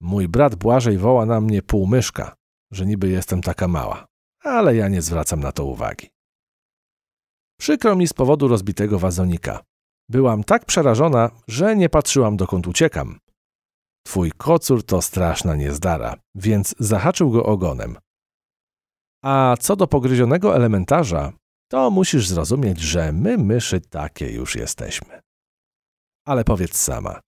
Mój 0.00 0.28
brat 0.28 0.54
Błażej 0.54 0.98
woła 0.98 1.26
na 1.26 1.40
mnie 1.40 1.62
półmyszka, 1.62 2.34
że 2.72 2.86
niby 2.86 3.08
jestem 3.08 3.42
taka 3.42 3.68
mała, 3.68 4.06
ale 4.44 4.76
ja 4.76 4.88
nie 4.88 5.02
zwracam 5.02 5.40
na 5.40 5.52
to 5.52 5.64
uwagi. 5.64 6.08
Przykro 7.60 7.96
mi 7.96 8.06
z 8.06 8.12
powodu 8.12 8.48
rozbitego 8.48 8.98
wazonika. 8.98 9.60
Byłam 10.08 10.44
tak 10.44 10.64
przerażona, 10.64 11.30
że 11.48 11.76
nie 11.76 11.88
patrzyłam 11.88 12.36
dokąd 12.36 12.66
uciekam. 12.66 13.18
Twój 14.06 14.32
kocur 14.32 14.82
to 14.82 15.02
straszna 15.02 15.56
niezdara, 15.56 16.16
więc 16.34 16.74
zahaczył 16.78 17.30
go 17.30 17.46
ogonem. 17.46 17.96
A 19.24 19.56
co 19.60 19.76
do 19.76 19.86
pogryzionego 19.86 20.56
elementarza, 20.56 21.32
to 21.70 21.90
musisz 21.90 22.28
zrozumieć, 22.28 22.80
że 22.80 23.12
my 23.12 23.38
myszy 23.38 23.80
takie 23.80 24.32
już 24.32 24.56
jesteśmy. 24.56 25.25
Ale 26.26 26.44
powiedz 26.44 26.76
sama, 26.76 27.20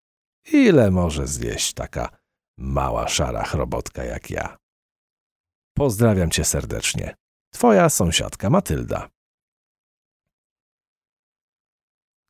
ile 0.53 0.91
może 0.91 1.27
zjeść 1.27 1.75
taka 1.75 2.19
mała 2.59 3.09
szara 3.09 3.45
chrobotka 3.45 4.05
jak 4.05 4.31
ja? 4.31 4.57
Pozdrawiam 5.77 6.31
cię 6.31 6.45
serdecznie. 6.45 7.15
Twoja 7.55 7.89
sąsiadka 7.89 8.51
Matylda. 8.51 9.09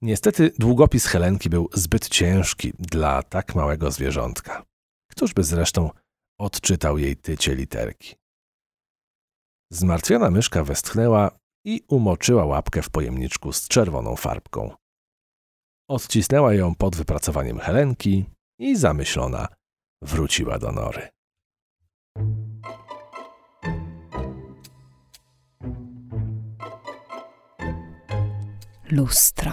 Niestety 0.02 0.52
długopis 0.58 1.06
Helenki 1.06 1.50
był 1.50 1.68
zbyt 1.74 2.08
ciężki 2.08 2.72
dla 2.78 3.22
tak 3.22 3.54
małego 3.54 3.90
zwierzątka. 3.90 4.64
Któż 5.10 5.34
by 5.34 5.44
zresztą 5.44 5.90
odczytał 6.38 6.98
jej 6.98 7.16
tycie 7.16 7.54
literki? 7.54 8.14
Zmartwiona 9.72 10.30
myszka 10.30 10.64
westchnęła 10.64 11.38
i 11.64 11.82
umoczyła 11.88 12.44
łapkę 12.44 12.82
w 12.82 12.90
pojemniczku 12.90 13.52
z 13.52 13.68
czerwoną 13.68 14.16
farbką. 14.16 14.76
Odcisnęła 15.88 16.54
ją 16.54 16.74
pod 16.74 16.96
wypracowaniem 16.96 17.58
Helenki 17.58 18.24
i 18.58 18.76
zamyślona 18.76 19.48
wróciła 20.02 20.58
do 20.58 20.72
nory. 20.72 21.08
Lustro. 28.90 29.52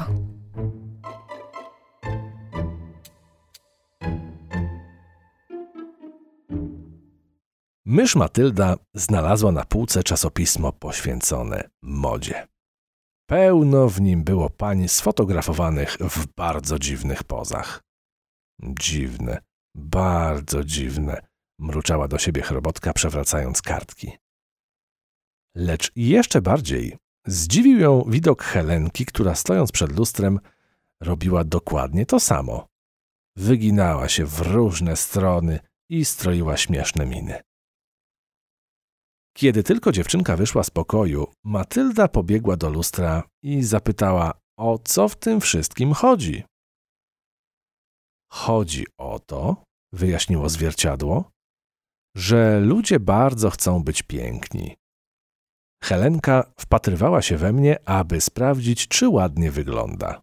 Mysz 7.86 8.16
Matylda 8.16 8.78
znalazła 8.94 9.52
na 9.52 9.66
półce 9.66 10.04
czasopismo 10.04 10.72
poświęcone 10.72 11.70
modzie. 11.82 12.48
Pełno 13.26 13.90
w 13.90 14.02
nim 14.02 14.24
było 14.24 14.50
pań 14.50 14.88
sfotografowanych 14.88 15.98
w 16.00 16.28
bardzo 16.36 16.80
dziwnych 16.80 17.24
pozach. 17.24 17.84
Dziwne, 18.64 19.42
bardzo 19.76 20.64
dziwne, 20.64 21.22
mruczała 21.60 22.08
do 22.08 22.18
siebie 22.18 22.42
chrobotka, 22.42 22.94
przewracając 22.94 23.62
kartki. 23.62 24.12
Lecz 25.56 25.92
jeszcze 25.96 26.42
bardziej 26.42 26.98
zdziwił 27.28 27.80
ją 27.80 28.04
widok 28.08 28.44
Helenki, 28.44 29.06
która 29.06 29.36
stojąc 29.36 29.72
przed 29.72 29.98
lustrem 29.98 30.40
robiła 31.02 31.44
dokładnie 31.44 32.06
to 32.06 32.20
samo. 32.20 32.68
Wyginała 33.36 34.10
się 34.10 34.26
w 34.26 34.42
różne 34.42 34.96
strony 34.96 35.60
i 35.90 36.06
stroiła 36.06 36.58
śmieszne 36.58 37.06
miny. 37.06 37.42
Kiedy 39.38 39.64
tylko 39.64 39.92
dziewczynka 39.92 40.36
wyszła 40.36 40.64
z 40.64 40.70
pokoju, 40.70 41.28
Matylda 41.44 42.08
pobiegła 42.08 42.58
do 42.58 42.70
lustra 42.70 43.24
i 43.44 43.64
zapytała, 43.64 44.34
o 44.60 44.80
co 44.84 45.10
w 45.10 45.16
tym 45.16 45.42
wszystkim 45.42 45.94
chodzi. 45.94 46.44
Chodzi 48.32 48.86
o 48.98 49.20
to, 49.20 49.64
wyjaśniło 49.94 50.50
zwierciadło, 50.50 51.32
że 52.18 52.60
ludzie 52.60 53.00
bardzo 53.00 53.50
chcą 53.50 53.84
być 53.84 54.04
piękni. 54.04 54.76
Helenka 55.84 56.54
wpatrywała 56.60 57.22
się 57.22 57.38
we 57.38 57.54
mnie, 57.54 57.90
aby 57.90 58.22
sprawdzić, 58.22 58.88
czy 58.88 59.10
ładnie 59.10 59.52
wygląda. 59.52 60.22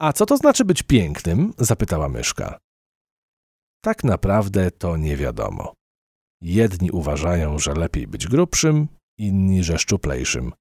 A 0.00 0.12
co 0.12 0.26
to 0.26 0.36
znaczy 0.36 0.64
być 0.64 0.82
pięknym? 0.82 1.52
zapytała 1.58 2.08
myszka. 2.08 2.58
Tak 3.84 4.04
naprawdę 4.04 4.70
to 4.70 4.96
nie 4.96 5.16
wiadomo. 5.16 5.79
Jedni 6.42 6.90
uważają, 6.90 7.58
że 7.58 7.72
lepiej 7.74 8.06
być 8.06 8.26
grubszym, 8.26 8.88
inni, 9.18 9.64
że 9.64 9.78
szczuplejszym. 9.78 10.52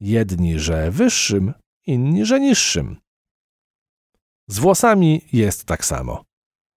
Jedni, 0.00 0.58
że 0.58 0.90
wyższym, 0.90 1.54
inni, 1.86 2.26
że 2.26 2.40
niższym. 2.40 2.96
Z 4.48 4.58
włosami 4.58 5.20
jest 5.32 5.64
tak 5.64 5.84
samo. 5.84 6.24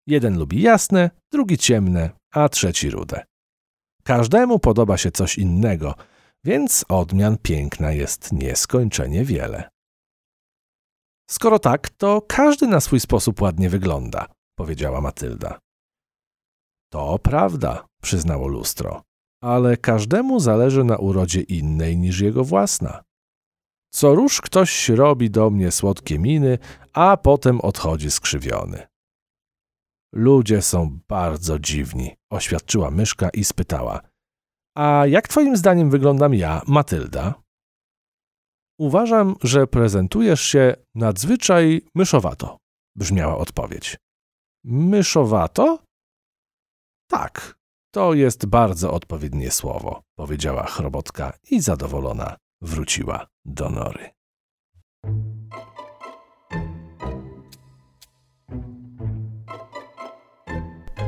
Jeden 0.08 0.38
lubi 0.38 0.62
jasne, 0.62 1.10
drugi 1.32 1.58
ciemne, 1.58 2.10
a 2.34 2.50
trzeci 2.50 2.90
rude. 2.90 3.26
Każdemu 4.04 4.60
podoba 4.60 4.98
się 4.98 5.12
coś 5.12 5.38
innego, 5.38 5.96
więc 6.44 6.86
odmian 6.90 7.38
piękna 7.38 7.92
jest 7.92 8.34
nieskończenie 8.34 9.26
wiele. 9.26 9.70
Skoro 11.30 11.60
tak, 11.60 11.90
to 11.90 12.22
każdy 12.22 12.68
na 12.68 12.80
swój 12.80 13.00
sposób 13.00 13.42
ładnie 13.42 13.70
wygląda, 13.70 14.28
powiedziała 14.58 15.02
Matylda. 15.02 15.60
To 16.92 17.20
prawda, 17.20 17.86
przyznało 18.04 18.48
lustro, 18.48 19.02
ale 19.42 19.78
każdemu 19.78 20.40
zależy 20.40 20.84
na 20.84 20.98
urodzie 20.98 21.42
innej 21.42 21.98
niż 21.98 22.20
jego 22.20 22.44
własna. 22.44 23.04
Co 23.94 24.16
róż 24.16 24.42
ktoś 24.42 24.90
robi 24.90 25.30
do 25.30 25.50
mnie 25.50 25.72
słodkie 25.72 26.20
miny, 26.20 26.58
a 26.94 27.18
potem 27.18 27.62
odchodzi 27.62 28.12
skrzywiony. 28.12 28.88
Ludzie 30.16 30.62
są 30.62 31.00
bardzo 31.08 31.60
dziwni, 31.60 32.16
oświadczyła 32.32 32.92
myszka 32.92 33.30
i 33.30 33.44
spytała. 33.44 34.02
A 34.78 35.06
jak 35.08 35.28
twoim 35.28 35.58
zdaniem 35.58 35.90
wyglądam 35.90 36.34
ja, 36.34 36.62
Matylda? 36.68 37.44
Uważam, 38.80 39.36
że 39.44 39.68
prezentujesz 39.68 40.42
się 40.42 40.76
nadzwyczaj 40.96 41.82
myszowato, 41.96 42.58
brzmiała 42.96 43.38
odpowiedź. 43.38 43.98
Myszowato? 44.64 45.80
Tak, 47.10 47.56
to 47.94 48.14
jest 48.14 48.46
bardzo 48.46 48.92
odpowiednie 48.92 49.52
słowo, 49.52 50.02
powiedziała 50.16 50.66
chrobotka 50.66 51.34
i 51.52 51.62
zadowolona 51.62 52.36
wróciła 52.62 53.28
do 53.46 53.70
nory. 53.70 54.10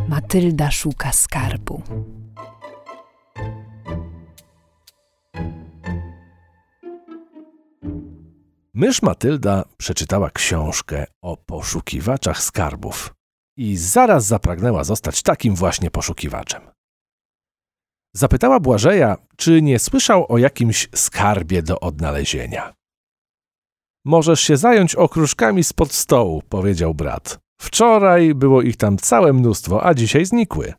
Matylda 0.07 0.71
szuka 0.71 1.11
skarbu. 1.11 1.81
Mysz 8.73 9.01
Matylda 9.01 9.63
przeczytała 9.77 10.29
książkę 10.29 11.05
o 11.21 11.37
poszukiwaczach 11.37 12.43
skarbów 12.43 13.13
i 13.57 13.77
zaraz 13.77 14.25
zapragnęła 14.25 14.83
zostać 14.83 15.21
takim 15.21 15.55
właśnie 15.55 15.91
poszukiwaczem. 15.91 16.74
Zapytała 18.17 18.59
Błażeja, 18.59 19.17
czy 19.37 19.61
nie 19.61 19.79
słyszał 19.79 20.25
o 20.31 20.37
jakimś 20.37 20.89
skarbie 20.95 21.63
do 21.63 21.79
odnalezienia. 21.79 22.73
Możesz 24.05 24.41
się 24.41 24.57
zająć 24.57 24.95
okruszkami 24.95 25.63
spod 25.63 25.93
stołu, 25.93 26.41
powiedział 26.49 26.93
brat. 26.93 27.39
Wczoraj 27.61 28.35
było 28.35 28.61
ich 28.61 28.77
tam 28.77 28.97
całe 28.97 29.33
mnóstwo, 29.33 29.85
a 29.85 29.93
dzisiaj 29.93 30.25
znikły. 30.25 30.73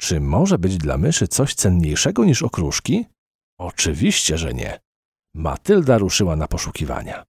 Czy 0.00 0.20
może 0.20 0.58
być 0.58 0.78
dla 0.78 0.98
myszy 0.98 1.28
coś 1.28 1.54
cenniejszego 1.54 2.24
niż 2.24 2.42
okruszki? 2.42 3.06
Oczywiście, 3.58 4.38
że 4.38 4.54
nie. 4.54 4.80
Matylda 5.34 5.98
ruszyła 5.98 6.36
na 6.36 6.48
poszukiwania. 6.48 7.24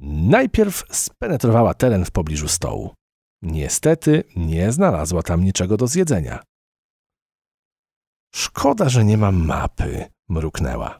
Najpierw 0.00 0.84
spenetrowała 0.90 1.74
teren 1.74 2.04
w 2.04 2.10
pobliżu 2.10 2.48
stołu. 2.48 2.94
Niestety 3.42 4.24
nie 4.36 4.72
znalazła 4.72 5.22
tam 5.22 5.44
niczego 5.44 5.76
do 5.76 5.86
zjedzenia. 5.86 6.42
Szkoda, 8.36 8.88
że 8.88 9.04
nie 9.04 9.18
mam 9.18 9.44
mapy, 9.44 10.06
mruknęła. 10.28 10.98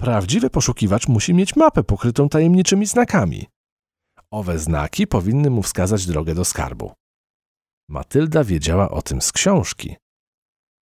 Prawdziwy 0.00 0.50
poszukiwacz 0.50 1.08
musi 1.08 1.34
mieć 1.34 1.56
mapę 1.56 1.84
pokrytą 1.84 2.28
tajemniczymi 2.28 2.86
znakami. 2.86 3.46
Owe 4.30 4.58
znaki 4.58 5.06
powinny 5.06 5.50
mu 5.50 5.62
wskazać 5.62 6.06
drogę 6.06 6.34
do 6.34 6.44
skarbu. 6.44 6.92
Matylda 7.88 8.44
wiedziała 8.44 8.90
o 8.90 9.02
tym 9.02 9.22
z 9.22 9.32
książki. 9.32 9.96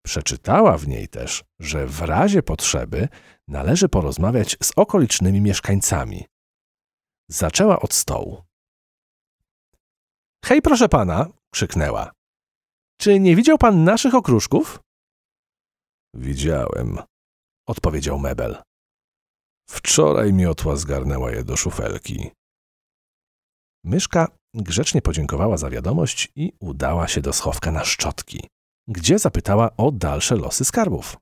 Przeczytała 0.06 0.78
w 0.78 0.88
niej 0.88 1.08
też, 1.08 1.44
że 1.60 1.88
w 1.88 2.02
razie 2.02 2.44
potrzeby 2.44 3.08
należy 3.48 3.90
porozmawiać 3.90 4.58
z 4.64 4.72
okolicznymi 4.76 5.42
mieszkańcami. 5.42 6.26
Zaczęła 7.30 7.80
od 7.80 7.94
stołu. 7.94 8.44
Hej, 10.46 10.62
proszę 10.62 10.90
pana, 10.90 11.28
krzyknęła. 11.54 12.12
Czy 13.00 13.20
nie 13.20 13.36
widział 13.36 13.58
pan 13.58 13.84
naszych 13.84 14.16
okruszków? 14.16 14.85
Widziałem, 16.16 17.00
odpowiedział 17.68 18.20
Mebel. 18.20 18.58
Wczoraj 19.70 20.34
miotła 20.34 20.76
zgarnęła 20.76 21.32
je 21.32 21.44
do 21.44 21.58
szufelki. 21.58 22.32
Myszka 23.84 24.28
grzecznie 24.54 25.02
podziękowała 25.02 25.58
za 25.58 25.70
wiadomość 25.70 26.32
i 26.36 26.54
udała 26.60 27.08
się 27.08 27.22
do 27.22 27.34
schowka 27.34 27.72
na 27.72 27.84
szczotki, 27.84 28.50
gdzie 28.88 29.20
zapytała 29.20 29.78
o 29.78 29.92
dalsze 29.92 30.36
losy 30.36 30.66
skarbów. 30.66 31.18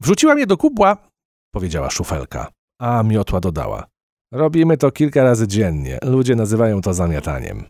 Wrzuciłam 0.00 0.38
je 0.38 0.46
do 0.46 0.56
kubła, 0.56 1.08
powiedziała 1.54 1.90
szufelka, 1.90 2.52
a 2.80 3.02
miotła 3.02 3.40
dodała. 3.40 3.86
Robimy 4.32 4.76
to 4.76 4.90
kilka 4.90 5.22
razy 5.22 5.48
dziennie. 5.48 5.98
Ludzie 6.02 6.36
nazywają 6.36 6.80
to 6.80 6.94
zamiataniem. 6.94 7.68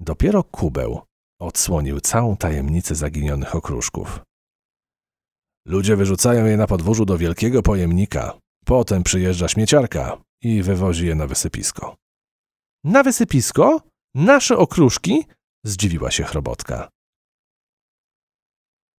Dopiero 0.00 0.44
kubeł 0.44 1.00
odsłonił 1.40 2.00
całą 2.00 2.36
tajemnicę 2.36 2.94
zaginionych 2.94 3.54
okruszków. 3.54 4.20
Ludzie 5.66 5.96
wyrzucają 5.96 6.44
je 6.46 6.56
na 6.56 6.66
podwórzu 6.66 7.04
do 7.04 7.18
wielkiego 7.18 7.62
pojemnika. 7.62 8.38
Potem 8.64 9.02
przyjeżdża 9.02 9.48
śmieciarka 9.48 10.16
i 10.42 10.62
wywozi 10.62 11.06
je 11.06 11.14
na 11.14 11.26
wysypisko. 11.26 11.96
Na 12.84 13.02
wysypisko? 13.02 13.80
Nasze 14.14 14.56
okruszki? 14.58 15.24
Zdziwiła 15.64 16.10
się 16.10 16.24
chrobotka. 16.24 16.88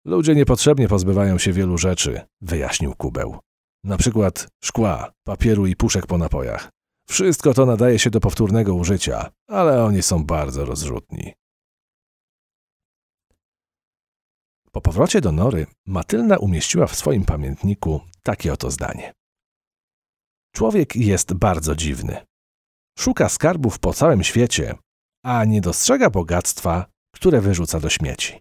Ludzie 0.05 0.35
niepotrzebnie 0.35 0.87
pozbywają 0.87 1.37
się 1.37 1.53
wielu 1.53 1.77
rzeczy, 1.77 2.21
wyjaśnił 2.41 2.95
kubeł. 2.95 3.39
Na 3.83 3.97
przykład 3.97 4.47
szkła, 4.63 5.11
papieru 5.23 5.67
i 5.67 5.75
puszek 5.75 6.07
po 6.07 6.17
napojach. 6.17 6.69
Wszystko 7.09 7.53
to 7.53 7.65
nadaje 7.65 7.99
się 7.99 8.09
do 8.09 8.19
powtórnego 8.19 8.75
użycia, 8.75 9.31
ale 9.47 9.83
oni 9.83 10.01
są 10.01 10.25
bardzo 10.25 10.65
rozrzutni. 10.65 11.33
Po 14.77 14.81
powrocie 14.81 15.21
do 15.21 15.31
nory 15.31 15.67
Matylda 15.85 16.37
umieściła 16.37 16.87
w 16.87 16.95
swoim 16.95 17.25
pamiętniku 17.25 18.01
takie 18.23 18.53
oto 18.53 18.71
zdanie. 18.71 19.13
Człowiek 20.55 20.95
jest 20.95 21.33
bardzo 21.33 21.75
dziwny. 21.75 22.25
Szuka 22.99 23.29
skarbów 23.29 23.79
po 23.79 23.93
całym 23.93 24.23
świecie, 24.23 24.75
a 25.23 25.45
nie 25.45 25.61
dostrzega 25.61 26.09
bogactwa, 26.09 26.85
które 27.13 27.41
wyrzuca 27.41 27.79
do 27.79 27.89
śmieci. 27.89 28.39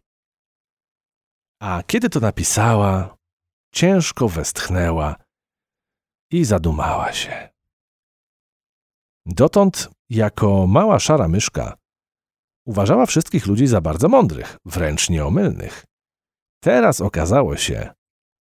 A 1.63 1.83
kiedy 1.87 2.09
to 2.09 2.21
napisała, 2.21 3.17
ciężko 3.73 4.29
westchnęła 4.29 5.17
i 6.31 6.45
zadumała 6.45 7.13
się. 7.13 7.49
Dotąd, 9.27 9.91
jako 10.11 10.67
mała 10.67 10.99
szara 10.99 11.29
myszka, 11.29 11.77
uważała 12.67 13.07
wszystkich 13.07 13.47
ludzi 13.47 13.67
za 13.67 13.81
bardzo 13.81 14.09
mądrych, 14.09 14.59
wręcz 14.65 15.11
nieomylnych. 15.11 15.85
Teraz 16.61 17.01
okazało 17.01 17.57
się, 17.57 17.91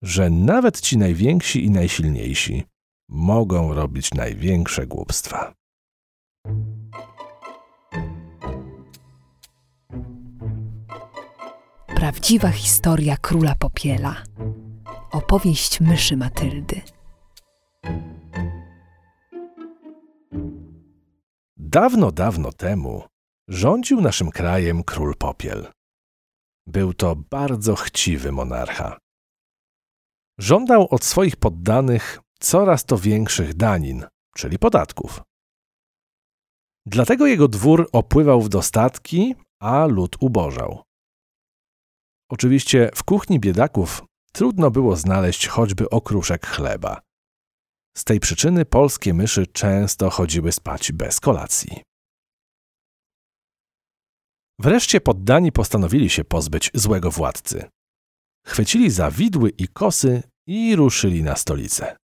że 0.02 0.30
nawet 0.30 0.80
ci 0.80 0.98
najwięksi 0.98 1.64
i 1.64 1.70
najsilniejsi 1.70 2.64
mogą 3.08 3.74
robić 3.74 4.14
największe 4.14 4.86
głupstwa. 4.86 5.54
Prawdziwa 11.86 12.50
historia 12.50 13.16
króla 13.16 13.54
popiela. 13.54 14.22
Opowieść 15.12 15.80
myszy 15.80 16.16
Matyldy. 16.16 16.80
Dawno, 21.56 22.12
dawno 22.12 22.52
temu 22.52 23.02
rządził 23.48 24.00
naszym 24.00 24.30
krajem 24.30 24.82
król 24.84 25.14
popiel. 25.16 25.66
Był 26.66 26.94
to 26.94 27.16
bardzo 27.16 27.74
chciwy 27.74 28.32
monarcha. 28.32 28.98
Żądał 30.38 30.88
od 30.90 31.04
swoich 31.04 31.36
poddanych 31.36 32.20
coraz 32.40 32.84
to 32.84 32.98
większych 32.98 33.54
danin, 33.54 34.04
czyli 34.34 34.58
podatków. 34.58 35.22
Dlatego 36.86 37.26
jego 37.26 37.48
dwór 37.48 37.88
opływał 37.92 38.42
w 38.42 38.48
dostatki, 38.48 39.34
a 39.60 39.86
lud 39.86 40.16
ubożał. 40.20 40.82
Oczywiście 42.30 42.90
w 42.94 43.04
kuchni 43.04 43.40
biedaków 43.40 44.04
trudno 44.32 44.70
było 44.70 44.96
znaleźć 44.96 45.46
choćby 45.46 45.90
okruszek 45.90 46.46
chleba. 46.46 47.00
Z 47.96 48.04
tej 48.04 48.20
przyczyny 48.20 48.64
polskie 48.64 49.14
myszy 49.14 49.46
często 49.46 50.10
chodziły 50.10 50.52
spać 50.52 50.92
bez 50.92 51.20
kolacji. 51.20 51.82
Wreszcie 54.58 55.00
poddani 55.00 55.52
postanowili 55.52 56.10
się 56.10 56.24
pozbyć 56.24 56.70
złego 56.74 57.10
władcy. 57.10 57.64
Chwycili 58.46 58.90
za 58.90 59.10
widły 59.10 59.50
i 59.50 59.68
kosy 59.68 60.22
i 60.46 60.76
ruszyli 60.76 61.22
na 61.22 61.36
stolicę. 61.36 61.96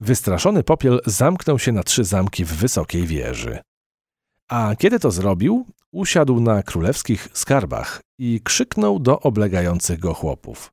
Wystraszony 0.00 0.62
popiel 0.62 1.00
zamknął 1.06 1.58
się 1.58 1.72
na 1.72 1.82
trzy 1.82 2.04
zamki 2.04 2.44
w 2.44 2.52
wysokiej 2.52 3.06
wieży. 3.06 3.58
A 4.48 4.76
kiedy 4.78 4.98
to 4.98 5.10
zrobił, 5.10 5.66
usiadł 5.92 6.40
na 6.40 6.62
królewskich 6.62 7.28
skarbach 7.32 8.00
i 8.18 8.40
krzyknął 8.44 8.98
do 8.98 9.20
oblegających 9.20 9.98
go 9.98 10.14
chłopów. 10.14 10.70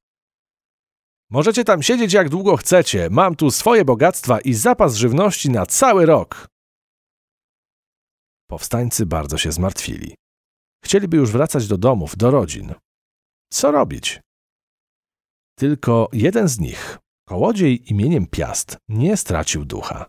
Możecie 1.29 1.63
tam 1.63 1.83
siedzieć 1.83 2.13
jak 2.13 2.29
długo 2.29 2.57
chcecie, 2.57 3.07
mam 3.11 3.35
tu 3.35 3.51
swoje 3.51 3.85
bogactwa 3.85 4.39
i 4.39 4.53
zapas 4.53 4.95
żywności 4.95 5.49
na 5.49 5.65
cały 5.65 6.05
rok. 6.05 6.47
Powstańcy 8.49 9.05
bardzo 9.05 9.37
się 9.37 9.51
zmartwili. 9.51 10.15
Chcieliby 10.85 11.17
już 11.17 11.31
wracać 11.31 11.67
do 11.67 11.77
domów, 11.77 12.17
do 12.17 12.31
rodzin. 12.31 12.73
Co 13.53 13.71
robić? 13.71 14.21
Tylko 15.59 16.09
jeden 16.13 16.47
z 16.47 16.59
nich, 16.59 16.97
kołodziej 17.27 17.91
imieniem 17.91 18.27
Piast, 18.27 18.77
nie 18.89 19.17
stracił 19.17 19.65
ducha. 19.65 20.05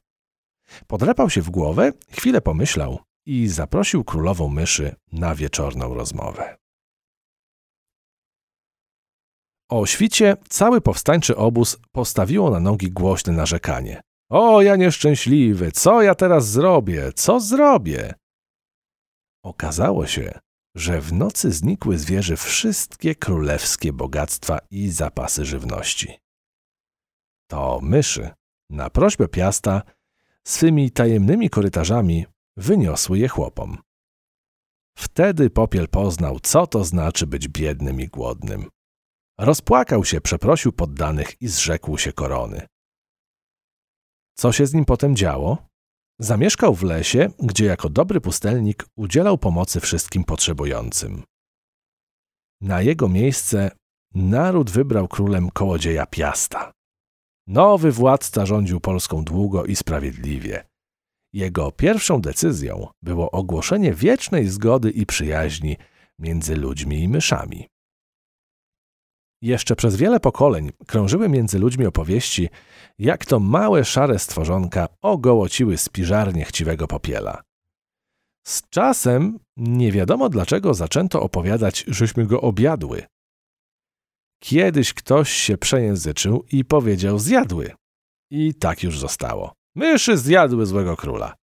Podrapał 0.86 1.30
się 1.30 1.42
w 1.42 1.50
głowę, 1.50 1.92
chwilę 2.10 2.40
pomyślał 2.40 2.98
i 3.26 3.48
zaprosił 3.48 4.04
królową 4.04 4.48
myszy 4.48 4.96
na 5.12 5.34
wieczorną 5.34 5.94
rozmowę. 5.94 6.56
O 9.70 9.86
świcie 9.86 10.36
cały 10.48 10.80
powstańczy 10.80 11.36
obóz 11.36 11.78
postawiło 11.92 12.50
na 12.50 12.60
nogi 12.60 12.90
głośne 12.90 13.32
narzekanie. 13.32 14.00
O, 14.30 14.62
ja 14.62 14.76
nieszczęśliwy, 14.76 15.72
co 15.72 16.02
ja 16.02 16.14
teraz 16.14 16.48
zrobię? 16.50 17.12
Co 17.12 17.40
zrobię? 17.40 18.14
Okazało 19.48 20.06
się, 20.06 20.38
że 20.74 21.00
w 21.00 21.12
nocy 21.12 21.52
znikły 21.52 21.98
z 21.98 22.04
wieży 22.04 22.36
wszystkie 22.36 23.14
królewskie 23.14 23.92
bogactwa 23.92 24.58
i 24.70 24.88
zapasy 24.88 25.44
żywności. 25.44 26.18
To 27.50 27.80
myszy, 27.82 28.30
na 28.70 28.90
prośbę 28.90 29.28
Piasta, 29.28 29.82
swymi 30.46 30.90
tajemnymi 30.90 31.50
korytarzami 31.50 32.26
wyniosły 32.56 33.18
je 33.18 33.28
chłopom. 33.28 33.78
Wtedy 34.98 35.50
Popiel 35.50 35.88
poznał, 35.88 36.40
co 36.40 36.66
to 36.66 36.84
znaczy 36.84 37.26
być 37.26 37.48
biednym 37.48 38.00
i 38.00 38.08
głodnym. 38.08 38.68
Rozpłakał 39.38 40.04
się, 40.04 40.20
przeprosił 40.20 40.72
poddanych 40.72 41.42
i 41.42 41.48
zrzekł 41.48 41.98
się 41.98 42.12
korony. 42.12 42.66
Co 44.34 44.52
się 44.52 44.66
z 44.66 44.74
nim 44.74 44.84
potem 44.84 45.16
działo? 45.16 45.68
Zamieszkał 46.20 46.74
w 46.74 46.82
lesie, 46.82 47.28
gdzie 47.38 47.64
jako 47.64 47.88
dobry 47.88 48.20
pustelnik 48.20 48.86
udzielał 48.96 49.38
pomocy 49.38 49.80
wszystkim 49.80 50.24
potrzebującym. 50.24 51.22
Na 52.60 52.82
jego 52.82 53.08
miejsce 53.08 53.70
naród 54.14 54.70
wybrał 54.70 55.08
królem 55.08 55.50
kołodzieja 55.50 56.06
Piasta. 56.06 56.72
Nowy 57.46 57.92
władca 57.92 58.46
rządził 58.46 58.80
Polską 58.80 59.24
długo 59.24 59.64
i 59.64 59.76
sprawiedliwie. 59.76 60.64
Jego 61.32 61.72
pierwszą 61.72 62.20
decyzją 62.20 62.88
było 63.02 63.30
ogłoszenie 63.30 63.94
wiecznej 63.94 64.48
zgody 64.48 64.90
i 64.90 65.06
przyjaźni 65.06 65.76
między 66.18 66.56
ludźmi 66.56 67.02
i 67.02 67.08
myszami. 67.08 67.68
Jeszcze 69.42 69.76
przez 69.76 69.96
wiele 69.96 70.20
pokoleń 70.20 70.70
krążyły 70.86 71.28
między 71.28 71.58
ludźmi 71.58 71.86
opowieści, 71.86 72.48
jak 72.98 73.26
to 73.26 73.40
małe 73.40 73.84
szare 73.84 74.18
stworzonka 74.18 74.88
ogołociły 75.02 75.76
spiżarnię 75.76 76.44
chciwego 76.44 76.86
popiela. 76.86 77.42
Z 78.46 78.62
czasem 78.70 79.38
nie 79.56 79.92
wiadomo 79.92 80.28
dlaczego 80.28 80.74
zaczęto 80.74 81.22
opowiadać, 81.22 81.84
żeśmy 81.88 82.26
go 82.26 82.40
objadły. 82.40 83.06
Kiedyś 84.42 84.94
ktoś 84.94 85.32
się 85.32 85.58
przejęzyczył 85.58 86.44
i 86.52 86.64
powiedział 86.64 87.18
zjadły. 87.18 87.72
I 88.30 88.54
tak 88.54 88.82
już 88.82 88.98
zostało. 88.98 89.52
Myszy 89.74 90.18
zjadły 90.18 90.66
złego 90.66 90.96
króla. 90.96 91.34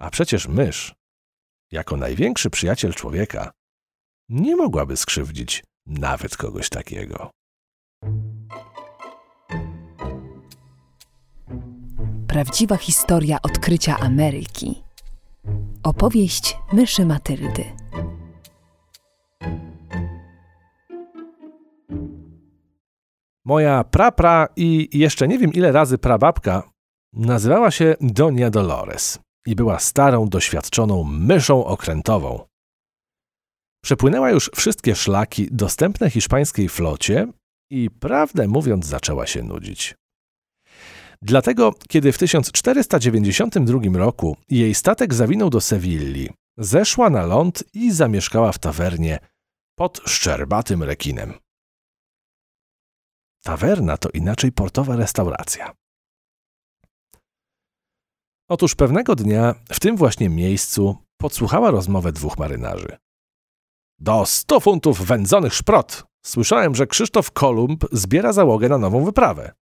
A 0.00 0.10
przecież 0.10 0.48
mysz, 0.48 0.94
jako 1.70 1.96
największy 1.96 2.50
przyjaciel 2.50 2.94
człowieka, 2.94 3.50
nie 4.28 4.56
mogłaby 4.56 4.96
skrzywdzić 4.96 5.64
nawet 5.86 6.36
kogoś 6.36 6.68
takiego. 6.68 7.30
Prawdziwa 12.26 12.76
historia 12.76 13.38
odkrycia 13.42 13.98
Ameryki. 13.98 14.82
Opowieść 15.82 16.58
myszy 16.72 17.06
Matyldy. 17.06 17.64
Moja 23.44 23.84
prapra 23.84 24.48
i 24.56 24.88
jeszcze 24.98 25.28
nie 25.28 25.38
wiem 25.38 25.52
ile 25.52 25.72
razy 25.72 25.98
prababka 25.98 26.62
nazywała 27.12 27.70
się 27.70 27.94
Donia 28.00 28.50
Dolores 28.50 29.18
i 29.46 29.54
była 29.54 29.78
starą, 29.78 30.28
doświadczoną 30.28 31.04
myszą 31.04 31.64
okrętową. 31.64 32.51
Przepłynęła 33.84 34.30
już 34.30 34.50
wszystkie 34.54 34.94
szlaki 34.94 35.48
dostępne 35.50 36.10
hiszpańskiej 36.10 36.68
flocie 36.68 37.26
i 37.70 37.90
prawdę 37.90 38.48
mówiąc 38.48 38.86
zaczęła 38.86 39.26
się 39.26 39.42
nudzić. 39.42 39.94
Dlatego, 41.22 41.74
kiedy 41.88 42.12
w 42.12 42.18
1492 42.18 43.98
roku 43.98 44.36
jej 44.48 44.74
statek 44.74 45.14
zawinął 45.14 45.50
do 45.50 45.60
Sewilli, 45.60 46.30
zeszła 46.58 47.10
na 47.10 47.26
ląd 47.26 47.64
i 47.74 47.92
zamieszkała 47.92 48.52
w 48.52 48.58
tawernie 48.58 49.18
pod 49.78 50.00
szczerbatym 50.06 50.82
rekinem. 50.82 51.32
Tawerna 53.42 53.96
to 53.96 54.08
inaczej 54.08 54.52
portowa 54.52 54.96
restauracja. 54.96 55.72
Otóż 58.48 58.74
pewnego 58.74 59.14
dnia 59.14 59.54
w 59.72 59.80
tym 59.80 59.96
właśnie 59.96 60.28
miejscu 60.28 60.96
podsłuchała 61.16 61.70
rozmowę 61.70 62.12
dwóch 62.12 62.38
marynarzy. 62.38 63.01
Do 64.02 64.26
sto 64.26 64.60
funtów 64.60 65.06
wędzonych 65.06 65.54
szprot. 65.54 66.04
Słyszałem, 66.26 66.74
że 66.74 66.86
Krzysztof 66.86 67.30
Kolumb 67.30 67.84
zbiera 67.92 68.32
załogę 68.32 68.68
na 68.68 68.78
nową 68.78 69.04
wyprawę. 69.04 69.52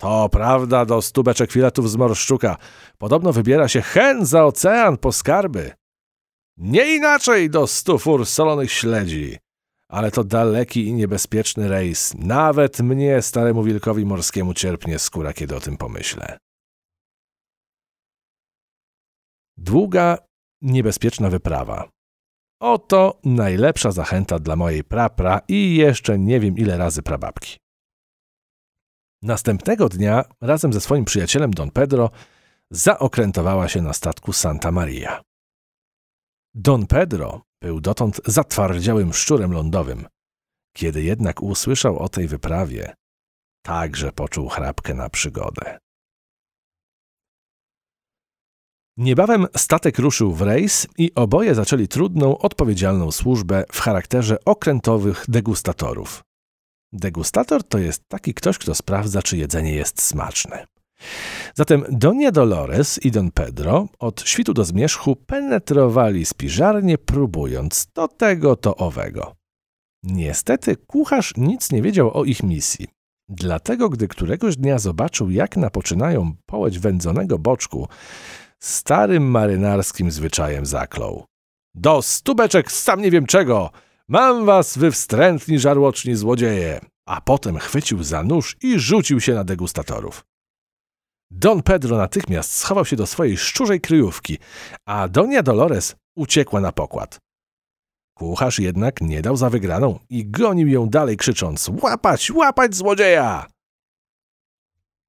To 0.00 0.28
prawda, 0.28 0.84
do 0.84 1.02
stu 1.02 1.22
beczek 1.22 1.52
filetów 1.52 1.90
z 1.90 1.96
morszczuka. 1.96 2.56
Podobno 2.98 3.32
wybiera 3.32 3.68
się 3.68 3.82
hen 3.82 4.26
za 4.26 4.44
ocean 4.44 4.96
po 4.96 5.12
skarby. 5.12 5.72
Nie 6.56 6.96
inaczej 6.96 7.50
do 7.50 7.66
stu 7.66 7.98
fur 7.98 8.26
solonych 8.26 8.72
śledzi. 8.72 9.38
Ale 9.88 10.10
to 10.10 10.24
daleki 10.24 10.86
i 10.86 10.92
niebezpieczny 10.92 11.68
rejs. 11.68 12.14
Nawet 12.18 12.80
mnie, 12.80 13.22
staremu 13.22 13.62
wilkowi 13.62 14.06
morskiemu, 14.06 14.54
cierpnie 14.54 14.98
skóra, 14.98 15.32
kiedy 15.32 15.56
o 15.56 15.60
tym 15.60 15.76
pomyślę. 15.76 16.38
Długa, 19.56 20.18
niebezpieczna 20.62 21.30
wyprawa. 21.30 21.88
Oto 22.60 23.20
najlepsza 23.24 23.90
zachęta 23.90 24.38
dla 24.38 24.56
mojej 24.56 24.84
prapra 24.84 25.40
i 25.48 25.76
jeszcze 25.76 26.18
nie 26.18 26.40
wiem 26.40 26.56
ile 26.56 26.78
razy 26.78 27.02
prababki. 27.02 27.58
Następnego 29.22 29.88
dnia 29.88 30.24
razem 30.40 30.72
ze 30.72 30.80
swoim 30.80 31.04
przyjacielem 31.04 31.50
Don 31.50 31.70
Pedro 31.70 32.10
zaokrętowała 32.70 33.68
się 33.68 33.82
na 33.82 33.92
statku 33.92 34.32
Santa 34.32 34.72
Maria. 34.72 35.22
Don 36.54 36.86
Pedro 36.86 37.42
był 37.62 37.80
dotąd 37.80 38.20
zatwardziałym 38.26 39.12
szczurem 39.12 39.52
lądowym. 39.52 40.06
Kiedy 40.76 41.02
jednak 41.02 41.42
usłyszał 41.42 41.98
o 41.98 42.08
tej 42.08 42.28
wyprawie, 42.28 42.94
także 43.62 44.12
poczuł 44.12 44.48
chrapkę 44.48 44.94
na 44.94 45.08
przygodę. 45.08 45.78
Niebawem 48.96 49.46
statek 49.56 49.98
ruszył 49.98 50.32
w 50.32 50.42
rejs 50.42 50.86
i 50.98 51.14
oboje 51.14 51.54
zaczęli 51.54 51.88
trudną, 51.88 52.38
odpowiedzialną 52.38 53.10
służbę 53.10 53.64
w 53.72 53.80
charakterze 53.80 54.36
okrętowych 54.44 55.24
degustatorów. 55.28 56.24
Degustator 56.92 57.64
to 57.64 57.78
jest 57.78 58.08
taki 58.08 58.34
ktoś, 58.34 58.58
kto 58.58 58.74
sprawdza, 58.74 59.22
czy 59.22 59.36
jedzenie 59.36 59.74
jest 59.74 60.02
smaczne. 60.02 60.66
Zatem 61.54 61.84
Donia 61.90 62.32
Dolores 62.32 62.98
i 63.04 63.10
Don 63.10 63.30
Pedro 63.30 63.88
od 63.98 64.28
świtu 64.28 64.54
do 64.54 64.64
zmierzchu 64.64 65.16
penetrowali 65.16 66.24
spiżarnie, 66.24 66.98
próbując 66.98 67.86
to 67.92 68.08
tego, 68.08 68.56
to 68.56 68.76
owego. 68.76 69.34
Niestety 70.02 70.76
kucharz 70.76 71.32
nic 71.36 71.72
nie 71.72 71.82
wiedział 71.82 72.18
o 72.18 72.24
ich 72.24 72.42
misji. 72.42 72.86
Dlatego, 73.28 73.88
gdy 73.88 74.08
któregoś 74.08 74.56
dnia 74.56 74.78
zobaczył, 74.78 75.30
jak 75.30 75.56
napoczynają 75.56 76.32
połeć 76.46 76.78
wędzonego 76.78 77.38
boczku, 77.38 77.88
starym 78.64 79.30
marynarskim 79.30 80.10
zwyczajem 80.10 80.66
zaklął. 80.66 81.24
Do 81.74 82.02
stubeczek 82.02 82.72
sam 82.72 83.02
nie 83.02 83.10
wiem 83.10 83.26
czego! 83.26 83.70
Mam 84.08 84.46
was, 84.46 84.78
wy 84.78 84.90
wstrętni 84.90 85.58
żarłoczni 85.58 86.14
złodzieje! 86.14 86.80
A 87.08 87.20
potem 87.20 87.58
chwycił 87.58 88.02
za 88.02 88.22
nóż 88.22 88.56
i 88.62 88.78
rzucił 88.78 89.20
się 89.20 89.34
na 89.34 89.44
degustatorów. 89.44 90.24
Don 91.30 91.62
Pedro 91.62 91.96
natychmiast 91.96 92.52
schował 92.52 92.84
się 92.84 92.96
do 92.96 93.06
swojej 93.06 93.36
szczurzej 93.36 93.80
kryjówki, 93.80 94.38
a 94.86 95.08
Donia 95.08 95.42
Dolores 95.42 95.96
uciekła 96.16 96.60
na 96.60 96.72
pokład. 96.72 97.18
Kucharz 98.14 98.58
jednak 98.58 99.00
nie 99.00 99.22
dał 99.22 99.36
za 99.36 99.50
wygraną 99.50 99.98
i 100.10 100.26
gonił 100.26 100.68
ją 100.68 100.88
dalej 100.88 101.16
krzycząc 101.16 101.70
Łapać, 101.82 102.30
łapać 102.30 102.74
złodzieja! 102.74 103.53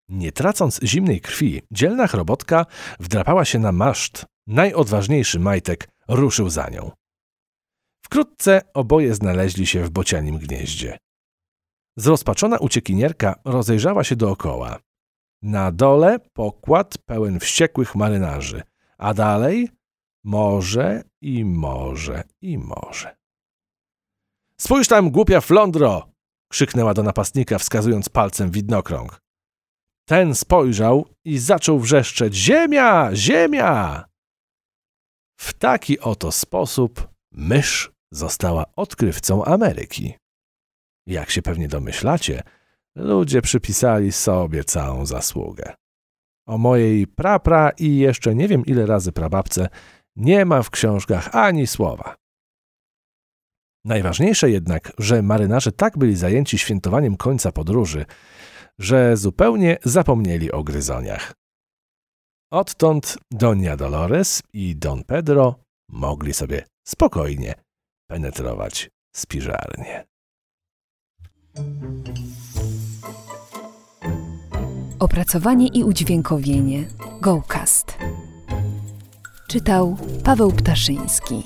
Nie 0.10 0.32
tracąc 0.32 0.80
zimnej 0.84 1.22
krwi, 1.22 1.62
dzielna 1.72 2.08
chrobotka 2.08 2.66
wdrapała 3.00 3.46
się 3.46 3.60
na 3.60 3.72
maszt. 3.72 4.26
Najodważniejszy 4.48 5.40
majtek 5.40 5.90
ruszył 6.08 6.50
za 6.50 6.70
nią. 6.70 6.92
Wkrótce 8.06 8.62
oboje 8.74 9.16
znaleźli 9.16 9.68
się 9.68 9.84
w 9.84 9.90
bocianim 9.90 10.38
gnieździe. 10.38 10.98
Zrozpaczona 11.98 12.58
uciekinierka 12.58 13.36
rozejrzała 13.46 14.04
się 14.04 14.16
dookoła. 14.16 14.80
Na 15.42 15.72
dole 15.72 16.20
pokład 16.34 16.98
pełen 16.98 17.40
wściekłych 17.40 17.96
marynarzy, 17.96 18.64
a 18.98 19.14
dalej 19.14 19.70
morze 20.24 21.04
i 21.22 21.46
morze 21.46 22.24
i 22.42 22.58
morze. 22.58 23.16
Spójrz 24.62 24.88
tam, 24.88 25.12
głupia 25.12 25.42
flądro! 25.42 26.10
krzyknęła 26.52 26.94
do 26.94 27.04
napastnika, 27.04 27.58
wskazując 27.60 28.10
palcem 28.10 28.52
widnokrąg. 28.52 29.25
Ten 30.08 30.36
spojrzał 30.36 31.06
i 31.26 31.38
zaczął 31.38 31.80
wrzeszczeć: 31.80 32.36
Ziemia! 32.36 33.10
Ziemia! 33.14 34.06
W 35.40 35.54
taki 35.54 36.00
oto 36.00 36.32
sposób 36.32 37.08
mysz 37.32 37.92
została 38.12 38.66
odkrywcą 38.76 39.46
Ameryki. 39.46 40.14
Jak 41.08 41.30
się 41.30 41.42
pewnie 41.42 41.68
domyślacie, 41.68 42.44
ludzie 42.96 43.42
przypisali 43.42 44.12
sobie 44.12 44.64
całą 44.64 45.06
zasługę. 45.06 45.74
O 46.48 46.58
mojej 46.58 47.08
prapra 47.08 47.70
i 47.70 47.98
jeszcze 47.98 48.36
nie 48.36 48.48
wiem 48.48 48.66
ile 48.66 48.86
razy 48.86 49.12
prababce 49.12 49.70
nie 50.16 50.46
ma 50.46 50.64
w 50.64 50.70
książkach 50.70 51.36
ani 51.36 51.68
słowa. 51.68 52.16
Najważniejsze 53.86 54.50
jednak, 54.50 54.92
że 54.98 55.22
marynarze 55.22 55.72
tak 55.72 55.98
byli 55.98 56.16
zajęci 56.16 56.58
świętowaniem 56.58 57.18
końca 57.18 57.52
podróży, 57.52 58.06
że 58.80 59.18
zupełnie 59.18 59.78
zapomnieli 59.84 60.52
o 60.52 60.64
gryzoniach. 60.64 61.34
Odtąd 62.52 63.18
Donia 63.32 63.78
Dolores 63.78 64.42
i 64.54 64.76
Don 64.76 65.04
Pedro 65.04 65.56
mogli 65.90 66.34
sobie 66.34 66.66
spokojnie 66.88 67.56
penetrować 68.10 68.90
spiżarnię. 69.16 70.06
Opracowanie 75.00 75.68
i 75.68 75.84
udźwiękowienie 75.84 76.88
GoCast. 77.22 77.98
Czytał 79.48 79.98
Paweł 80.24 80.52
Ptaszyński. 80.52 81.44